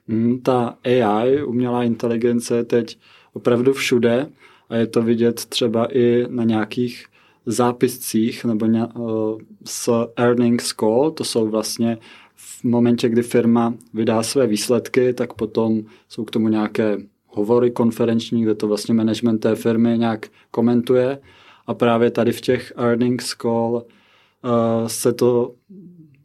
Mm, 0.08 0.40
ta 0.40 0.78
AI, 0.84 1.42
umělá 1.42 1.84
inteligence, 1.84 2.56
je 2.56 2.64
teď 2.64 2.98
opravdu 3.32 3.72
všude 3.72 4.26
a 4.68 4.76
je 4.76 4.86
to 4.86 5.02
vidět 5.02 5.44
třeba 5.44 5.96
i 5.96 6.26
na 6.28 6.44
nějakých 6.44 7.06
zápiscích 7.46 8.44
nebo 8.44 8.66
ně, 8.66 8.86
uh, 8.94 9.40
s 9.64 10.06
earnings 10.16 10.68
call, 10.68 11.10
to 11.10 11.24
jsou 11.24 11.48
vlastně 11.48 11.98
v 12.34 12.64
momentě, 12.64 13.08
kdy 13.08 13.22
firma 13.22 13.74
vydá 13.94 14.22
své 14.22 14.46
výsledky, 14.46 15.12
tak 15.14 15.32
potom 15.32 15.82
jsou 16.08 16.24
k 16.24 16.30
tomu 16.30 16.48
nějaké 16.48 16.96
hovory 17.32 17.70
konferenční, 17.70 18.42
kde 18.42 18.54
to 18.54 18.68
vlastně 18.68 18.94
management 18.94 19.38
té 19.38 19.54
firmy 19.54 19.98
nějak 19.98 20.26
komentuje 20.50 21.18
a 21.66 21.74
právě 21.74 22.10
tady 22.10 22.32
v 22.32 22.40
těch 22.40 22.72
earnings 22.76 23.34
call 23.42 23.82
uh, 23.82 24.86
se, 24.86 25.12
to, 25.12 25.54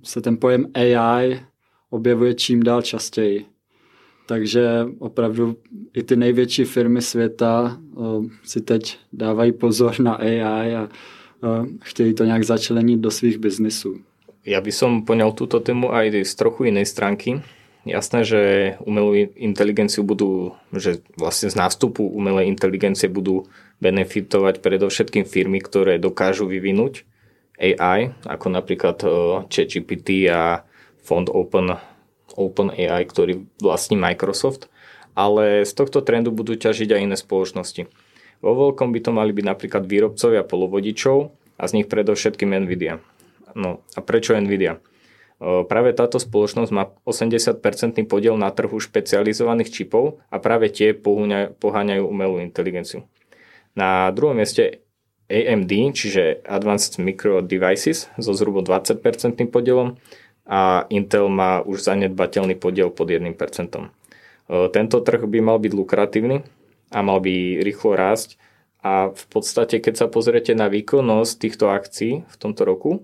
se 0.03 0.21
ten 0.21 0.37
pojem 0.37 0.65
AI 0.73 1.41
objevuje 1.89 2.33
čím 2.33 2.63
dál 2.63 2.81
častěji. 2.81 3.45
Takže 4.27 4.87
opravdu 4.99 5.55
i 5.93 6.03
ty 6.03 6.15
největší 6.15 6.63
firmy 6.63 7.01
světa 7.01 7.77
uh, 7.95 8.25
si 8.43 8.61
teď 8.61 8.97
dávají 9.13 9.51
pozor 9.51 9.99
na 9.99 10.13
AI 10.13 10.75
a 10.75 10.89
uh, 11.43 11.67
chtějí 11.83 12.13
to 12.13 12.23
nějak 12.23 12.43
začlenit 12.43 12.99
do 12.99 13.11
svých 13.11 13.37
biznisů. 13.37 13.99
Ja 14.47 14.63
by 14.63 14.71
som 14.71 15.03
poňal 15.03 15.35
túto 15.35 15.59
tému 15.59 15.91
aj 15.91 16.23
z 16.23 16.33
trochu 16.39 16.71
inej 16.71 16.87
stránky. 16.87 17.43
Jasné, 17.87 18.27
že 18.27 18.41
umelú 18.83 19.15
inteligenciu 19.39 20.03
budú, 20.03 20.51
že 20.75 20.99
vlastne 21.15 21.47
z 21.47 21.55
nástupu 21.55 22.03
umelej 22.03 22.51
inteligencie 22.51 23.07
budú 23.07 23.47
benefitovať 23.79 24.59
predovšetkým 24.59 25.23
firmy, 25.23 25.63
ktoré 25.63 25.95
dokážu 25.95 26.51
vyvinúť 26.51 27.07
AI, 27.55 28.11
ako 28.27 28.47
napríklad 28.51 28.97
ChatGPT 29.47 30.27
a 30.27 30.67
fond 30.99 31.31
Open, 31.31 31.79
Open 32.35 32.69
AI, 32.75 33.07
ktorý 33.07 33.47
vlastní 33.63 33.95
Microsoft, 33.95 34.67
ale 35.15 35.63
z 35.63 35.71
tohto 35.73 36.03
trendu 36.03 36.29
budú 36.29 36.53
ťažiť 36.59 36.91
aj 36.91 37.01
iné 37.01 37.15
spoločnosti. 37.17 37.87
Vo 38.43 38.51
veľkom 38.53 38.93
by 38.93 38.99
to 39.01 39.11
mali 39.15 39.33
byť 39.33 39.45
napríklad 39.47 39.83
výrobcovia 39.89 40.45
polovodičov 40.45 41.17
a 41.57 41.63
z 41.65 41.71
nich 41.81 41.87
predovšetkým 41.89 42.53
Nvidia. 42.53 43.01
No 43.57 43.81
a 43.97 43.99
prečo 44.05 44.37
Nvidia? 44.37 44.77
Práve 45.37 45.93
táto 45.93 46.17
spoločnosť 46.17 46.71
má 46.73 46.89
80% 47.05 47.61
podiel 48.09 48.33
na 48.41 48.49
trhu 48.49 48.73
špecializovaných 48.81 49.69
čipov 49.69 50.17
a 50.33 50.41
práve 50.41 50.73
tie 50.73 50.97
poháňajú 51.53 52.03
umelú 52.09 52.41
inteligenciu. 52.41 53.05
Na 53.77 54.09
druhom 54.09 54.33
mieste 54.33 54.81
AMD, 55.29 55.93
čiže 55.93 56.41
Advanced 56.41 56.97
Micro 56.97 57.45
Devices 57.45 58.09
so 58.17 58.33
zhruba 58.33 58.65
20% 58.65 58.97
podielom 59.53 60.01
a 60.47 60.89
Intel 60.89 61.29
má 61.29 61.61
už 61.61 61.85
zanedbateľný 61.85 62.57
podiel 62.57 62.89
pod 62.89 63.11
1%. 63.11 63.29
Tento 64.47 64.97
trh 65.03 65.21
by 65.27 65.39
mal 65.43 65.59
byť 65.59 65.71
lukratívny 65.75 66.41
a 66.95 66.99
mal 67.03 67.19
by 67.19 67.61
rýchlo 67.61 67.93
rásť 67.93 68.39
a 68.79 69.11
v 69.11 69.25
podstate 69.27 69.83
keď 69.83 69.93
sa 70.01 70.07
pozriete 70.07 70.55
na 70.55 70.71
výkonnosť 70.71 71.33
týchto 71.35 71.67
akcií 71.69 72.23
v 72.23 72.35
tomto 72.39 72.63
roku, 72.63 73.03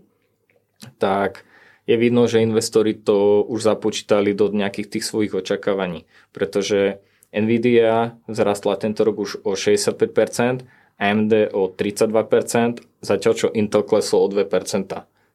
tak 0.97 1.43
je 1.87 1.95
vidno, 1.97 2.27
že 2.27 2.43
investori 2.43 2.93
to 2.95 3.43
už 3.43 3.63
započítali 3.63 4.31
do 4.31 4.47
nejakých 4.47 4.87
tých 4.87 5.05
svojich 5.05 5.33
očakávaní, 5.35 6.07
pretože 6.31 7.03
Nvidia 7.33 8.15
vzrastla 8.29 8.77
tento 8.77 9.03
rok 9.03 9.19
už 9.19 9.31
o 9.43 9.57
65%, 9.57 10.63
AMD 11.01 11.33
o 11.51 11.67
32%, 11.67 12.79
zatiaľ 13.01 13.33
čo 13.33 13.47
Intel 13.51 13.83
klesol 13.83 14.19
o 14.25 14.27
2%. 14.29 14.45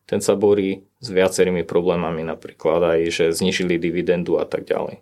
Ten 0.08 0.20
sa 0.24 0.34
borí 0.38 0.88
s 1.04 1.08
viacerými 1.12 1.68
problémami, 1.68 2.24
napríklad 2.24 2.96
aj, 2.96 3.00
že 3.12 3.24
znižili 3.34 3.76
dividendu 3.76 4.40
a 4.40 4.48
tak 4.48 4.64
ďalej. 4.64 4.96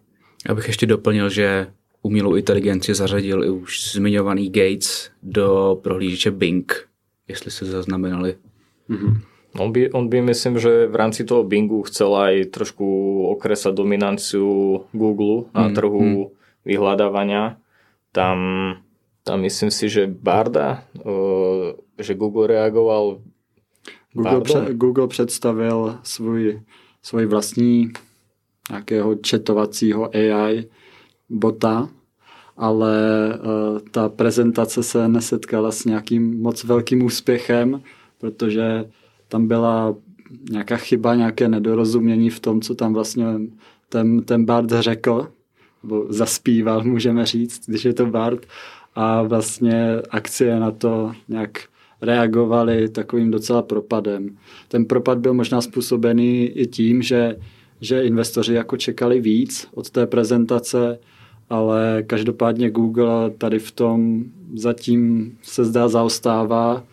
Já 0.49 0.55
bych 0.55 0.67
ještě 0.67 0.87
doplnil, 0.87 1.31
že 1.31 1.67
umělou 2.03 2.35
inteligenci 2.35 2.95
zařadil 2.95 3.45
i 3.45 3.51
už 3.51 3.93
zmiňovaný 3.93 4.51
Gates 4.51 5.11
do 5.23 5.79
prohlížeče 5.83 6.31
Bing, 6.31 6.89
jestli 7.29 7.51
se 7.51 7.65
zaznamenali. 7.65 8.37
Mm-hmm. 8.91 9.21
On 9.59 9.73
by, 9.73 9.93
on 9.93 10.09
by 10.09 10.21
myslím, 10.23 10.59
že 10.59 10.87
v 10.87 10.97
rámci 10.97 11.25
toho 11.25 11.45
Bingu 11.45 11.83
chcel 11.83 12.13
aj 12.17 12.35
trošku 12.53 12.87
okresať 13.37 13.73
dominanciu 13.75 14.83
Google 14.93 15.49
na 15.55 15.69
mm, 15.69 15.75
trhu 15.75 16.03
mm. 16.03 16.27
vyhľadávania. 16.65 17.57
Tam, 18.13 18.39
tam 19.25 19.41
myslím 19.41 19.71
si, 19.71 19.89
že 19.89 20.07
Barda, 20.07 20.85
že 21.99 22.15
Google 22.15 22.47
reagoval 22.47 23.21
Google, 24.13 24.41
pře- 24.41 24.75
Google 24.75 25.09
představil 25.09 25.99
svůj, 26.03 26.61
svůj 27.03 27.27
vlastní 27.27 27.93
nějakého 28.71 29.15
četovacího 29.15 30.11
AI 30.15 30.65
bota, 31.29 31.89
ale 32.57 32.95
uh, 33.39 33.79
ta 33.91 34.09
prezentace 34.09 34.83
se 34.83 35.09
nesetkala 35.09 35.73
s 35.73 35.85
nějakým 35.85 36.43
moc 36.43 36.65
velkým 36.65 37.03
úspěchem, 37.03 37.83
protože 38.19 38.85
tam 39.29 39.47
byla 39.47 39.95
nějaká 40.51 40.77
chyba, 40.77 41.15
nějaké 41.15 41.49
nedorozumění 41.49 42.31
v 42.31 42.41
tom, 42.41 42.61
co 42.61 42.75
tam 42.75 42.95
vlastně 42.95 43.25
ten, 43.89 44.23
ten 44.23 44.45
Bart 44.45 44.71
řekl, 44.71 45.29
nebo 45.83 46.07
zaspíval, 46.09 46.85
můžeme 46.85 47.27
říct, 47.27 47.61
když 47.67 47.85
je 47.85 47.95
to 47.95 48.07
Bart. 48.07 48.47
A 48.95 49.23
vlastně 49.23 49.97
akcie 50.11 50.61
na 50.61 50.71
to 50.71 51.13
nějak 51.29 51.59
reagovaly 52.03 52.89
takovým 52.89 53.31
docela 53.31 53.63
propadem. 53.63 54.37
Ten 54.69 54.85
propad 54.85 55.19
byl 55.19 55.35
možná 55.35 55.61
způsobený 55.61 56.45
i 56.45 56.67
tím, 56.67 57.03
že, 57.03 57.37
že 57.81 58.03
investoři 58.03 58.55
jako 58.55 58.77
čekali 58.77 59.21
víc 59.21 59.69
od 59.75 59.91
té 59.91 60.07
prezentace 60.07 60.99
ale 61.51 62.03
každopádně 62.07 62.71
Google 62.71 63.31
tady 63.31 63.59
v 63.59 63.71
tom 63.71 64.25
zatím 64.55 65.33
se 65.43 65.65
zdá 65.65 65.89
zaostává 65.89 66.85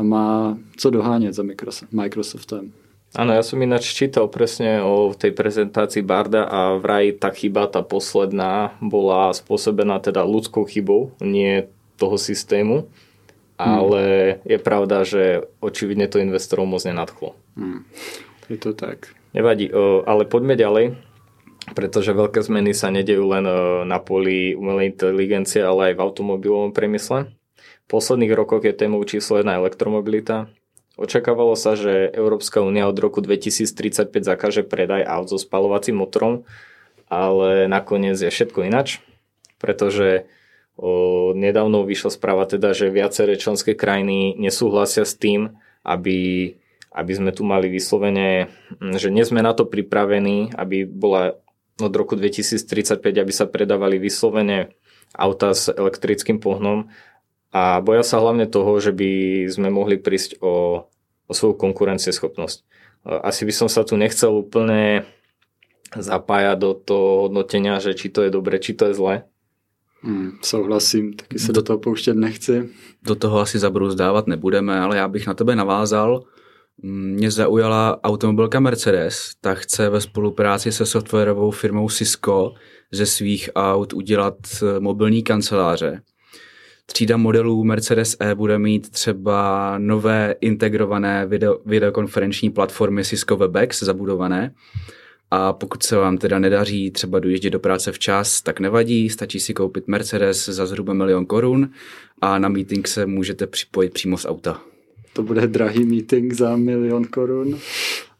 a 0.00 0.02
má 0.02 0.56
co 0.76 0.90
dohánět 0.90 1.36
za 1.36 1.44
Microsoftem. 1.92 2.72
Áno, 3.10 3.34
ja 3.34 3.42
som 3.42 3.58
ináč 3.58 3.90
čítal 3.90 4.30
presne 4.30 4.78
o 4.86 5.10
tej 5.10 5.34
prezentácii 5.34 5.98
Barda 6.06 6.46
a 6.46 6.78
vraj 6.78 7.10
tá 7.18 7.34
chyba, 7.34 7.66
tá 7.66 7.82
posledná, 7.82 8.78
bola 8.78 9.34
spôsobená 9.34 9.98
teda 9.98 10.22
ľudskou 10.22 10.62
chybou, 10.62 11.10
nie 11.18 11.66
toho 11.98 12.14
systému, 12.14 12.86
ale 13.58 14.02
hmm. 14.06 14.46
je 14.46 14.58
pravda, 14.62 15.02
že 15.02 15.42
očividne 15.58 16.06
to 16.06 16.22
investorov 16.22 16.70
moc 16.70 16.86
nenadchlo. 16.86 17.34
Hmm. 17.58 17.82
Je 18.46 18.62
to 18.62 18.78
tak. 18.78 19.10
Nevadí, 19.34 19.74
ale 20.06 20.22
poďme 20.22 20.54
ďalej, 20.54 20.94
pretože 21.74 22.14
veľké 22.14 22.46
zmeny 22.46 22.70
sa 22.78 22.94
nedejú 22.94 23.26
len 23.26 23.42
na 23.90 23.98
poli 23.98 24.54
umelej 24.54 24.94
inteligencie, 24.94 25.66
ale 25.66 25.90
aj 25.90 25.94
v 25.98 26.02
automobilovom 26.06 26.70
priemysle. 26.70 27.26
Posledných 27.90 28.32
rokoch 28.38 28.62
je 28.62 28.70
témou 28.70 29.02
číslo 29.02 29.42
jedna 29.42 29.58
elektromobilita, 29.58 30.46
Očakávalo 31.00 31.56
sa, 31.56 31.80
že 31.80 32.12
Európska 32.12 32.60
únia 32.60 32.84
od 32.84 32.98
roku 33.00 33.24
2035 33.24 34.12
zakáže 34.20 34.60
predaj 34.60 35.00
aut 35.08 35.32
so 35.32 35.40
spalovacím 35.40 35.96
motorom, 35.96 36.44
ale 37.08 37.64
nakoniec 37.72 38.20
je 38.20 38.28
všetko 38.28 38.68
inač, 38.68 39.00
pretože 39.56 40.28
o, 40.76 41.32
nedávno 41.32 41.88
vyšla 41.88 42.12
správa 42.12 42.44
teda, 42.44 42.76
že 42.76 42.92
viaceré 42.92 43.40
členské 43.40 43.72
krajiny 43.72 44.36
nesúhlasia 44.36 45.08
s 45.08 45.16
tým, 45.16 45.56
aby, 45.88 46.52
aby 46.92 47.12
sme 47.16 47.32
tu 47.32 47.48
mali 47.48 47.72
vyslovene, 47.72 48.52
že 49.00 49.08
nie 49.08 49.24
sme 49.24 49.40
na 49.40 49.56
to 49.56 49.64
pripravení, 49.64 50.52
aby 50.52 50.84
bola 50.84 51.40
od 51.80 51.92
roku 51.96 52.12
2035, 52.12 53.00
aby 53.00 53.32
sa 53.32 53.48
predávali 53.48 53.96
vyslovene 53.96 54.76
auta 55.16 55.56
s 55.56 55.72
elektrickým 55.72 56.44
pohnom 56.44 56.92
a 57.50 57.82
boja 57.82 58.06
sa 58.06 58.22
hlavne 58.22 58.46
toho, 58.46 58.78
že 58.78 58.94
by 58.94 59.44
sme 59.50 59.68
mohli 59.70 59.98
prísť 59.98 60.38
o, 60.38 60.86
o 61.26 61.32
svoju 61.34 61.58
konkurencieschopnosť. 61.58 62.58
Asi 63.04 63.42
by 63.42 63.52
som 63.52 63.68
sa 63.68 63.82
tu 63.82 63.98
nechcel 63.98 64.30
úplne 64.30 65.02
zapájať 65.96 66.56
do 66.58 66.70
toho 66.78 67.26
hodnotenia, 67.26 67.82
že 67.82 67.98
či 67.98 68.08
to 68.08 68.22
je 68.22 68.30
dobre, 68.30 68.62
či 68.62 68.78
to 68.78 68.86
je 68.86 68.94
zlé. 68.94 69.14
Hmm, 70.02 70.38
souhlasím, 70.42 71.12
taky 71.12 71.38
se 71.38 71.52
do 71.52 71.62
toho 71.62 71.78
pouštět 71.78 72.16
nechci. 72.16 72.68
Do 73.02 73.14
toho 73.14 73.40
asi 73.40 73.58
zabrouzdávat 73.58 74.26
nebudeme, 74.26 74.80
ale 74.80 74.96
já 74.96 75.08
bych 75.08 75.26
na 75.26 75.34
tebe 75.34 75.56
navázal. 75.56 76.22
Mě 76.82 77.30
zaujala 77.30 78.04
automobilka 78.04 78.60
Mercedes, 78.60 79.32
ta 79.40 79.54
chce 79.54 79.90
ve 79.90 80.00
spolupráci 80.00 80.72
se 80.72 80.86
softwarovou 80.86 81.50
firmou 81.50 81.88
Cisco 81.88 82.54
ze 82.92 83.06
svých 83.06 83.50
aut 83.54 83.92
udělat 83.92 84.34
mobilní 84.78 85.22
kanceláře. 85.22 86.02
Třída 86.92 87.16
modelů 87.16 87.64
Mercedes 87.64 88.16
E 88.20 88.34
bude 88.34 88.58
mít 88.58 88.90
třeba 88.90 89.74
nové 89.78 90.34
integrované 90.40 91.26
video, 91.26 91.58
videokonferenční 91.66 92.50
platformy 92.50 93.04
Cisco 93.04 93.36
WebEx 93.36 93.82
zabudované. 93.82 94.54
A 95.30 95.52
pokud 95.52 95.82
se 95.82 95.96
vám 95.96 96.18
teda 96.18 96.38
nedaří 96.38 96.90
třeba 96.90 97.18
dojíždět 97.18 97.52
do 97.52 97.60
práce 97.60 97.92
včas, 97.92 98.42
tak 98.42 98.60
nevadí, 98.60 99.10
stačí 99.10 99.40
si 99.40 99.54
koupit 99.54 99.88
Mercedes 99.88 100.48
za 100.48 100.66
zhruba 100.66 100.92
milion 100.92 101.26
korun 101.26 101.70
a 102.20 102.38
na 102.38 102.48
meeting 102.48 102.88
se 102.88 103.06
můžete 103.06 103.46
připojit 103.46 103.92
přímo 103.92 104.16
z 104.16 104.26
auta. 104.26 104.60
To 105.12 105.22
bude 105.22 105.46
drahý 105.46 105.84
meeting 105.84 106.32
za 106.32 106.56
milion 106.56 107.04
korun, 107.04 107.58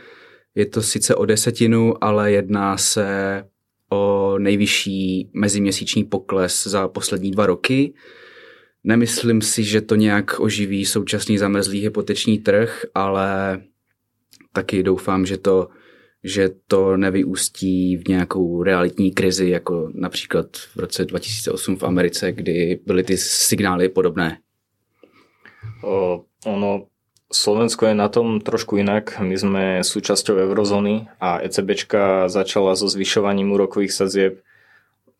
Je 0.54 0.66
to 0.66 0.82
sice 0.82 1.14
o 1.14 1.26
desetinu, 1.26 2.04
ale 2.04 2.32
jedná 2.32 2.76
se 2.76 3.44
o 3.90 4.34
nejvyšší 4.38 5.30
meziměsíční 5.34 6.04
pokles 6.04 6.66
za 6.66 6.88
poslední 6.88 7.30
dva 7.30 7.46
roky. 7.46 7.94
Nemyslím 8.84 9.42
si, 9.42 9.64
že 9.64 9.80
to 9.80 9.94
nějak 9.94 10.40
oživí 10.40 10.86
současný 10.86 11.38
zamrzlý 11.38 11.80
hypoteční 11.80 12.38
trh, 12.38 12.84
ale 12.94 13.60
taky 14.52 14.82
doufám, 14.82 15.26
že 15.26 15.36
to 15.36 15.68
že 16.24 16.48
to 16.66 16.96
nevyústí 16.96 17.96
v 17.96 18.08
nějakou 18.08 18.62
realitní 18.62 19.12
krizi, 19.12 19.50
jako 19.50 19.90
například 19.94 20.46
v 20.56 20.76
roce 20.76 21.04
2008 21.04 21.76
v 21.76 21.82
Americe, 21.82 22.32
kdy 22.32 22.80
byly 22.86 23.02
ty 23.02 23.16
signály 23.16 23.88
podobné? 23.88 24.38
O, 25.84 26.24
ono, 26.46 26.86
Slovensko 27.32 27.86
je 27.86 27.94
na 27.94 28.08
tom 28.08 28.40
trošku 28.40 28.80
inak. 28.80 29.20
My 29.20 29.36
sme 29.36 29.64
súčasťou 29.84 30.40
eurozóny 30.48 31.12
a 31.20 31.44
ECBčka 31.44 32.24
začala 32.32 32.72
so 32.72 32.88
zvyšovaním 32.88 33.52
úrokových 33.52 33.92
sadzieb 33.92 34.40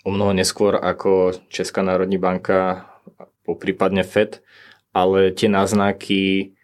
o 0.08 0.10
mnoho 0.10 0.32
neskôr 0.32 0.80
ako 0.80 1.36
Česká 1.52 1.84
národní 1.84 2.16
banka, 2.16 2.88
poprípadne 3.44 4.08
FED, 4.08 4.40
ale 4.96 5.36
tie 5.36 5.52
náznaky 5.52 6.56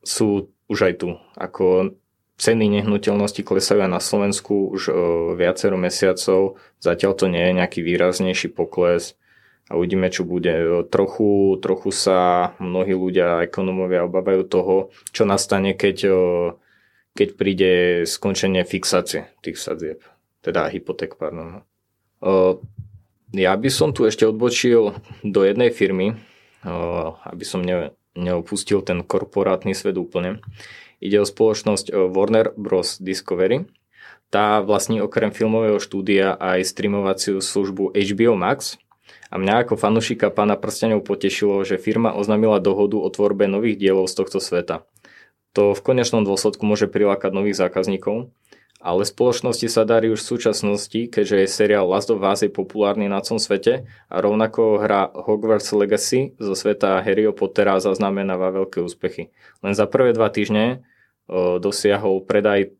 sú 0.00 0.48
už 0.72 0.78
aj 0.88 0.94
tu. 1.04 1.08
Ako 1.36 1.92
ceny 2.38 2.70
nehnuteľnosti 2.80 3.42
klesajú 3.42 3.82
aj 3.84 3.90
na 3.90 3.98
Slovensku 3.98 4.70
už 4.72 4.82
o, 4.88 4.94
viacero 5.34 5.74
mesiacov. 5.74 6.56
Zatiaľ 6.78 7.12
to 7.18 7.26
nie 7.26 7.42
je 7.42 7.58
nejaký 7.58 7.80
výraznejší 7.82 8.54
pokles 8.54 9.18
a 9.66 9.76
uvidíme, 9.76 10.08
čo 10.08 10.22
bude. 10.24 10.86
Trochu, 10.88 11.58
trochu 11.60 11.90
sa 11.90 12.50
mnohí 12.62 12.94
ľudia, 12.94 13.44
ekonomovia 13.44 14.06
obávajú 14.06 14.46
toho, 14.46 14.76
čo 15.10 15.26
nastane, 15.26 15.74
keď, 15.74 15.96
o, 16.08 16.20
keď 17.12 17.28
príde 17.34 17.72
skončenie 18.06 18.62
fixácie 18.62 19.28
tých 19.42 19.58
sadzieb. 19.58 20.00
Teda 20.38 20.70
hypoték, 20.70 21.18
pardon. 21.18 21.66
Ja 23.34 23.52
by 23.58 23.68
som 23.68 23.92
tu 23.92 24.06
ešte 24.06 24.24
odbočil 24.24 24.96
do 25.20 25.40
jednej 25.44 25.68
firmy, 25.68 26.16
aby 27.26 27.44
som 27.44 27.60
ne, 27.60 27.92
neopustil 28.16 28.80
ten 28.80 29.04
korporátny 29.04 29.76
svet 29.76 29.98
úplne. 30.00 30.40
Ide 30.98 31.22
o 31.22 31.26
spoločnosť 31.26 31.90
eh, 31.90 31.96
Warner 32.10 32.54
Bros. 32.58 32.98
Discovery. 32.98 33.66
Tá 34.28 34.60
vlastní 34.60 35.00
okrem 35.00 35.32
filmového 35.32 35.80
štúdia 35.80 36.36
aj 36.36 36.68
streamovaciu 36.68 37.40
službu 37.40 37.96
HBO 37.96 38.36
Max. 38.36 38.76
A 39.32 39.40
mňa 39.40 39.64
ako 39.64 39.80
fanušika 39.80 40.28
pána 40.28 40.56
prstenov 40.56 41.04
potešilo, 41.04 41.64
že 41.64 41.80
firma 41.80 42.12
oznámila 42.12 42.60
dohodu 42.60 43.00
o 43.00 43.08
tvorbe 43.08 43.48
nových 43.48 43.80
dielov 43.80 44.08
z 44.08 44.20
tohto 44.20 44.40
sveta. 44.40 44.84
To 45.56 45.72
v 45.72 45.80
konečnom 45.80 46.28
dôsledku 46.28 46.60
môže 46.68 46.88
prilákať 46.88 47.32
nových 47.32 47.56
zákazníkov, 47.56 48.28
ale 48.78 49.02
spoločnosti 49.02 49.66
sa 49.66 49.82
darí 49.82 50.06
už 50.14 50.22
v 50.22 50.30
súčasnosti, 50.38 51.00
keďže 51.10 51.36
je 51.42 51.48
seriál 51.50 51.90
Last 51.90 52.14
of 52.14 52.22
Us 52.22 52.46
je 52.46 52.52
populárny 52.52 53.10
na 53.10 53.18
celom 53.18 53.42
svete 53.42 53.90
a 54.06 54.16
rovnako 54.22 54.78
hra 54.78 55.10
Hogwarts 55.10 55.74
Legacy 55.74 56.38
zo 56.38 56.54
sveta 56.54 57.02
Harryho 57.02 57.34
Pottera 57.34 57.82
zaznamenáva 57.82 58.54
veľké 58.54 58.78
úspechy. 58.78 59.34
Len 59.66 59.74
za 59.74 59.90
prvé 59.90 60.14
dva 60.14 60.30
týždne 60.30 60.86
dosiahol 61.60 62.24
predaj 62.24 62.72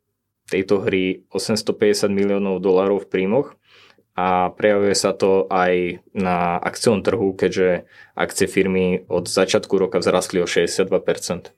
tejto 0.48 0.80
hry 0.80 1.28
850 1.28 2.08
miliónov 2.08 2.64
dolárov 2.64 3.04
v 3.04 3.11
príjmoch 3.12 3.48
a 4.18 4.50
prejavuje 4.50 4.96
sa 4.98 5.14
to 5.14 5.46
aj 5.46 6.02
na 6.11 6.58
akciom 6.58 7.06
trhu, 7.06 7.37
keďže 7.38 7.87
akcie 8.18 8.50
firmy 8.50 9.06
od 9.06 9.30
začiatku 9.30 9.78
roka 9.78 10.02
vzrastli 10.02 10.42
o 10.42 10.48
62%. 10.48 11.54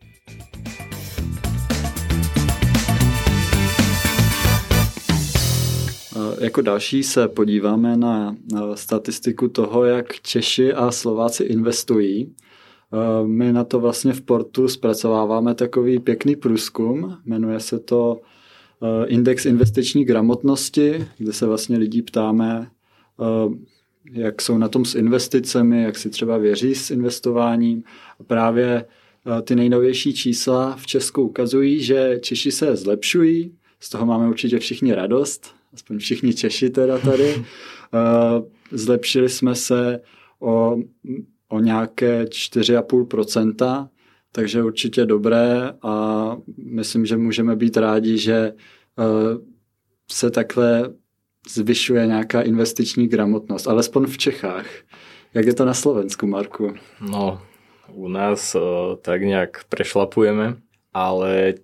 Jako 6.40 6.60
další 6.60 7.02
se 7.02 7.28
podíváme 7.28 7.96
na 7.96 8.36
statistiku 8.74 9.48
toho, 9.48 9.84
jak 9.84 10.20
Češi 10.20 10.72
a 10.72 10.90
Slováci 10.90 11.44
investují. 11.44 12.34
My 13.26 13.52
na 13.52 13.64
to 13.64 13.80
vlastně 13.80 14.12
v 14.12 14.20
Portu 14.20 14.68
zpracováváme 14.68 15.54
takový 15.54 15.98
pěkný 15.98 16.36
průzkum, 16.36 17.16
jmenuje 17.24 17.60
se 17.60 17.78
to 17.78 18.20
Index 19.06 19.46
investiční 19.46 20.04
gramotnosti, 20.04 21.06
kde 21.18 21.32
se 21.32 21.46
vlastně 21.46 21.78
lidí 21.78 22.02
ptáme, 22.02 22.70
jak 24.12 24.42
jsou 24.42 24.58
na 24.58 24.68
tom 24.68 24.84
s 24.84 24.94
investicemi, 24.94 25.82
jak 25.82 25.98
si 25.98 26.10
třeba 26.10 26.38
věří 26.38 26.74
s 26.74 26.90
investováním. 26.90 27.82
A 28.20 28.22
právě 28.22 28.84
ty 29.42 29.56
nejnovější 29.56 30.14
čísla 30.14 30.76
v 30.76 30.86
Česku 30.86 31.22
ukazují, 31.22 31.82
že 31.82 32.18
Češi 32.22 32.52
se 32.52 32.76
zlepšují, 32.76 33.54
z 33.80 33.90
toho 33.90 34.06
máme 34.06 34.28
určitě 34.28 34.58
všichni 34.58 34.94
radost, 34.94 35.54
aspoň 35.74 35.98
všichni 35.98 36.34
Češi 36.34 36.70
teda 36.70 36.98
tady. 36.98 37.44
Zlepšili 38.72 39.28
jsme 39.28 39.54
se 39.54 40.00
o, 40.40 40.76
o 41.50 41.60
nějaké 41.60 42.24
4,5%, 42.24 43.88
takže 44.32 44.62
určitě 44.62 45.06
dobré 45.06 45.72
a 45.82 46.36
myslím, 46.56 47.06
že 47.06 47.16
můžeme 47.16 47.56
být 47.56 47.76
rádi, 47.76 48.18
že 48.18 48.52
se 50.10 50.30
takhle 50.30 50.94
zvyšuje 51.48 52.06
nějaká 52.06 52.42
investiční 52.42 53.08
gramotnost, 53.08 53.66
alespoň 53.66 54.06
v 54.06 54.18
Čechách. 54.18 54.66
Jak 55.34 55.46
je 55.46 55.54
to 55.54 55.64
na 55.64 55.74
Slovensku, 55.74 56.26
Marku? 56.26 56.74
No, 57.00 57.40
u 57.92 58.08
nás 58.08 58.54
o, 58.54 58.98
tak 59.02 59.22
nejak 59.22 59.64
prešlapujeme, 59.70 60.58
ale 60.94 61.54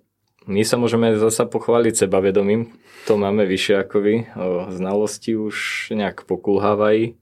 my 0.47 0.63
sa 0.63 0.79
môžeme 0.79 1.11
zasa 1.19 1.43
pochváliť 1.43 2.07
sebavedomím. 2.07 2.71
To 3.11 3.19
máme 3.19 3.43
vyššie 3.43 3.75
ako 3.83 3.97
vy. 3.99 4.15
O, 4.35 4.71
znalosti 4.71 5.35
už 5.35 5.87
nejak 5.91 6.23
pokulhávají. 6.23 7.19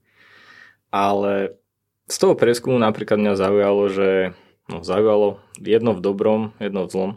Ale 0.94 1.58
z 2.06 2.16
toho 2.22 2.34
preskumu 2.38 2.78
napríklad 2.78 3.18
mňa 3.18 3.34
zaujalo, 3.34 3.84
že 3.90 4.10
no, 4.70 4.86
zaujalo 4.86 5.42
jedno 5.58 5.98
v 5.98 6.04
dobrom, 6.04 6.42
jedno 6.62 6.86
v 6.86 6.92
zlom, 6.92 7.12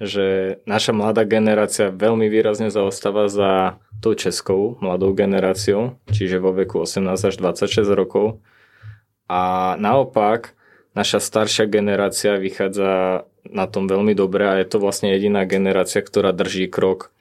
že 0.00 0.58
naša 0.64 0.96
mladá 0.96 1.28
generácia 1.28 1.92
veľmi 1.92 2.24
výrazne 2.32 2.72
zaostáva 2.72 3.28
za 3.28 3.76
tou 4.00 4.16
českou 4.16 4.80
mladou 4.80 5.12
generáciou, 5.12 6.00
čiže 6.08 6.40
vo 6.40 6.56
veku 6.56 6.88
18 6.88 7.20
až 7.20 7.34
26 7.36 7.84
rokov. 7.92 8.40
A 9.28 9.76
naopak, 9.76 10.56
naša 10.96 11.20
staršia 11.20 11.68
generácia 11.68 12.40
vychádza 12.40 13.22
na 13.44 13.64
tom 13.68 13.86
veľmi 13.88 14.16
dobre 14.16 14.48
a 14.48 14.56
je 14.56 14.66
to 14.66 14.80
vlastne 14.80 15.12
jediná 15.12 15.44
generácia, 15.44 16.00
ktorá 16.00 16.32
drží 16.32 16.72
krok 16.72 17.12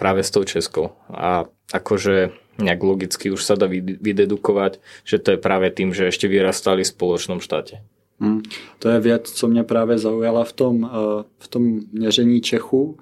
práve 0.00 0.24
s 0.24 0.32
tou 0.32 0.48
Českou. 0.48 0.96
A 1.12 1.44
akože 1.72 2.32
nejak 2.58 2.82
logicky 2.82 3.30
už 3.30 3.42
sa 3.42 3.54
dá 3.58 3.66
vydedukovať, 4.00 4.78
že 5.04 5.18
to 5.18 5.34
je 5.34 5.38
práve 5.38 5.70
tým, 5.70 5.94
že 5.94 6.08
ešte 6.08 6.30
vyrastali 6.30 6.86
v 6.86 6.92
spoločnom 6.92 7.40
štáte. 7.42 7.82
Hmm. 8.20 8.42
To 8.78 8.88
je 8.88 9.00
věc, 9.00 9.30
co 9.30 9.48
mě 9.48 9.62
právě 9.64 9.98
zaujala 9.98 10.44
v 10.44 10.52
tom, 10.52 10.74
eh, 10.84 11.24
v 11.38 11.48
tom 11.48 11.80
měření 11.92 12.40
Čechů, 12.40 12.98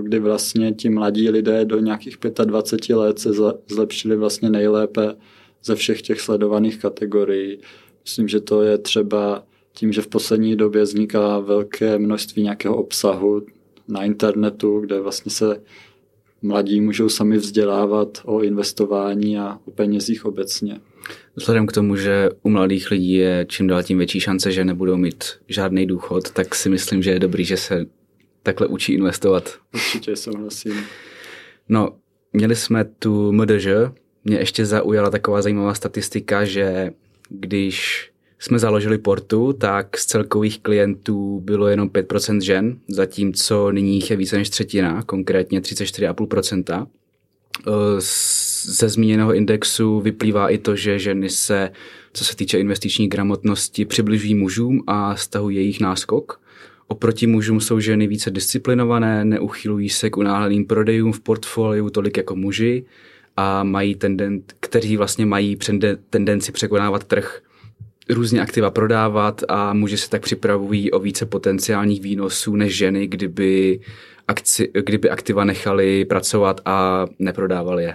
kdy 0.00 0.18
vlastně 0.18 0.72
ti 0.72 0.88
mladí 0.88 1.30
lidé 1.30 1.64
do 1.64 1.78
nějakých 1.78 2.16
25 2.44 2.96
let 2.96 3.18
se 3.18 3.30
zlepšili 3.66 4.16
vlastně 4.16 4.50
nejlépe 4.50 5.14
ze 5.64 5.74
všech 5.74 6.02
těch 6.02 6.20
sledovaných 6.20 6.78
kategorií. 6.78 7.58
Myslím, 8.04 8.28
že 8.28 8.40
to 8.40 8.62
je 8.62 8.78
třeba 8.78 9.44
tím, 9.72 9.92
že 9.92 10.02
v 10.02 10.08
poslední 10.08 10.56
době 10.56 10.82
vzniká 10.82 11.38
velké 11.38 11.98
množství 11.98 12.42
nějakého 12.42 12.76
obsahu 12.76 13.42
na 13.88 14.04
internetu, 14.04 14.80
kde 14.80 15.00
vlastně 15.00 15.32
se 15.32 15.62
mladí 16.42 16.80
můžou 16.80 17.08
sami 17.08 17.36
vzdělávat 17.36 18.18
o 18.24 18.42
investování 18.42 19.38
a 19.38 19.58
o 19.64 19.70
penězích 19.70 20.24
obecně. 20.24 20.80
Vzhledem 21.36 21.66
k 21.66 21.72
tomu, 21.72 21.96
že 21.96 22.30
u 22.42 22.48
mladých 22.48 22.90
lidí 22.90 23.12
je 23.12 23.46
čím 23.48 23.66
dál 23.66 23.82
tím 23.82 23.98
větší 23.98 24.20
šance, 24.20 24.52
že 24.52 24.64
nebudou 24.64 24.96
mít 24.96 25.24
žádný 25.48 25.86
důchod, 25.86 26.30
tak 26.30 26.54
si 26.54 26.68
myslím, 26.68 27.02
že 27.02 27.10
je 27.10 27.18
dobrý, 27.18 27.44
že 27.44 27.56
se 27.56 27.86
takhle 28.42 28.66
učí 28.66 28.92
investovat. 28.92 29.58
Určitě 29.74 30.16
souhlasím. 30.16 30.74
No, 31.68 31.96
měli 32.32 32.56
jsme 32.56 32.84
tu 32.84 33.32
MDŽ, 33.32 33.66
mě 34.24 34.36
ještě 34.38 34.66
zaujala 34.66 35.10
taková 35.10 35.42
zajímavá 35.42 35.74
statistika, 35.74 36.44
že 36.44 36.90
když 37.28 38.10
jsme 38.42 38.58
založili 38.58 38.98
portu, 38.98 39.52
tak 39.52 39.98
z 39.98 40.06
celkových 40.06 40.60
klientů 40.60 41.40
bylo 41.40 41.68
jenom 41.68 41.88
5% 41.88 42.40
žen, 42.40 42.78
zatímco 42.88 43.72
nyní 43.72 43.94
jich 43.94 44.10
je 44.10 44.16
více 44.16 44.36
než 44.36 44.50
třetina, 44.50 45.02
konkrétně 45.02 45.60
34,5%. 45.60 46.86
Ze 48.62 48.88
zmíněného 48.88 49.34
indexu 49.34 50.00
vyplývá 50.00 50.48
i 50.48 50.58
to, 50.58 50.76
že 50.76 50.98
ženy 50.98 51.30
se, 51.30 51.70
co 52.12 52.24
se 52.24 52.36
týče 52.36 52.58
investiční 52.58 53.08
gramotnosti, 53.08 53.84
přibližují 53.84 54.34
mužům 54.34 54.82
a 54.86 55.16
stahují 55.16 55.56
jejich 55.56 55.80
náskok. 55.80 56.40
Oproti 56.86 57.26
mužům 57.26 57.60
jsou 57.60 57.80
ženy 57.80 58.06
více 58.06 58.30
disciplinované, 58.30 59.24
neuchylují 59.24 59.88
se 59.88 60.10
k 60.10 60.16
unáhleným 60.16 60.66
prodejům 60.66 61.12
v 61.12 61.20
portfoliu 61.20 61.90
tolik 61.90 62.16
jako 62.16 62.36
muži 62.36 62.84
a 63.36 63.64
mají 63.64 63.94
tendent, 63.94 64.56
kteří 64.60 64.96
vlastně 64.96 65.26
mají 65.26 65.58
tendenci 66.10 66.52
překonávat 66.52 67.04
trh 67.04 67.42
různě 68.12 68.40
aktiva 68.40 68.70
prodávat 68.70 69.42
a 69.48 69.74
muži 69.74 69.96
se 69.96 70.10
tak 70.10 70.22
připravují 70.22 70.90
o 70.90 70.98
více 70.98 71.26
potenciálních 71.26 72.00
výnosů 72.00 72.56
než 72.56 72.76
ženy, 72.76 73.06
kdyby, 73.06 73.80
akci, 74.28 74.70
kdyby 74.84 75.10
aktiva 75.10 75.44
nechali 75.44 76.04
pracovat 76.04 76.60
a 76.64 77.06
neprodávali 77.18 77.84
je. 77.84 77.94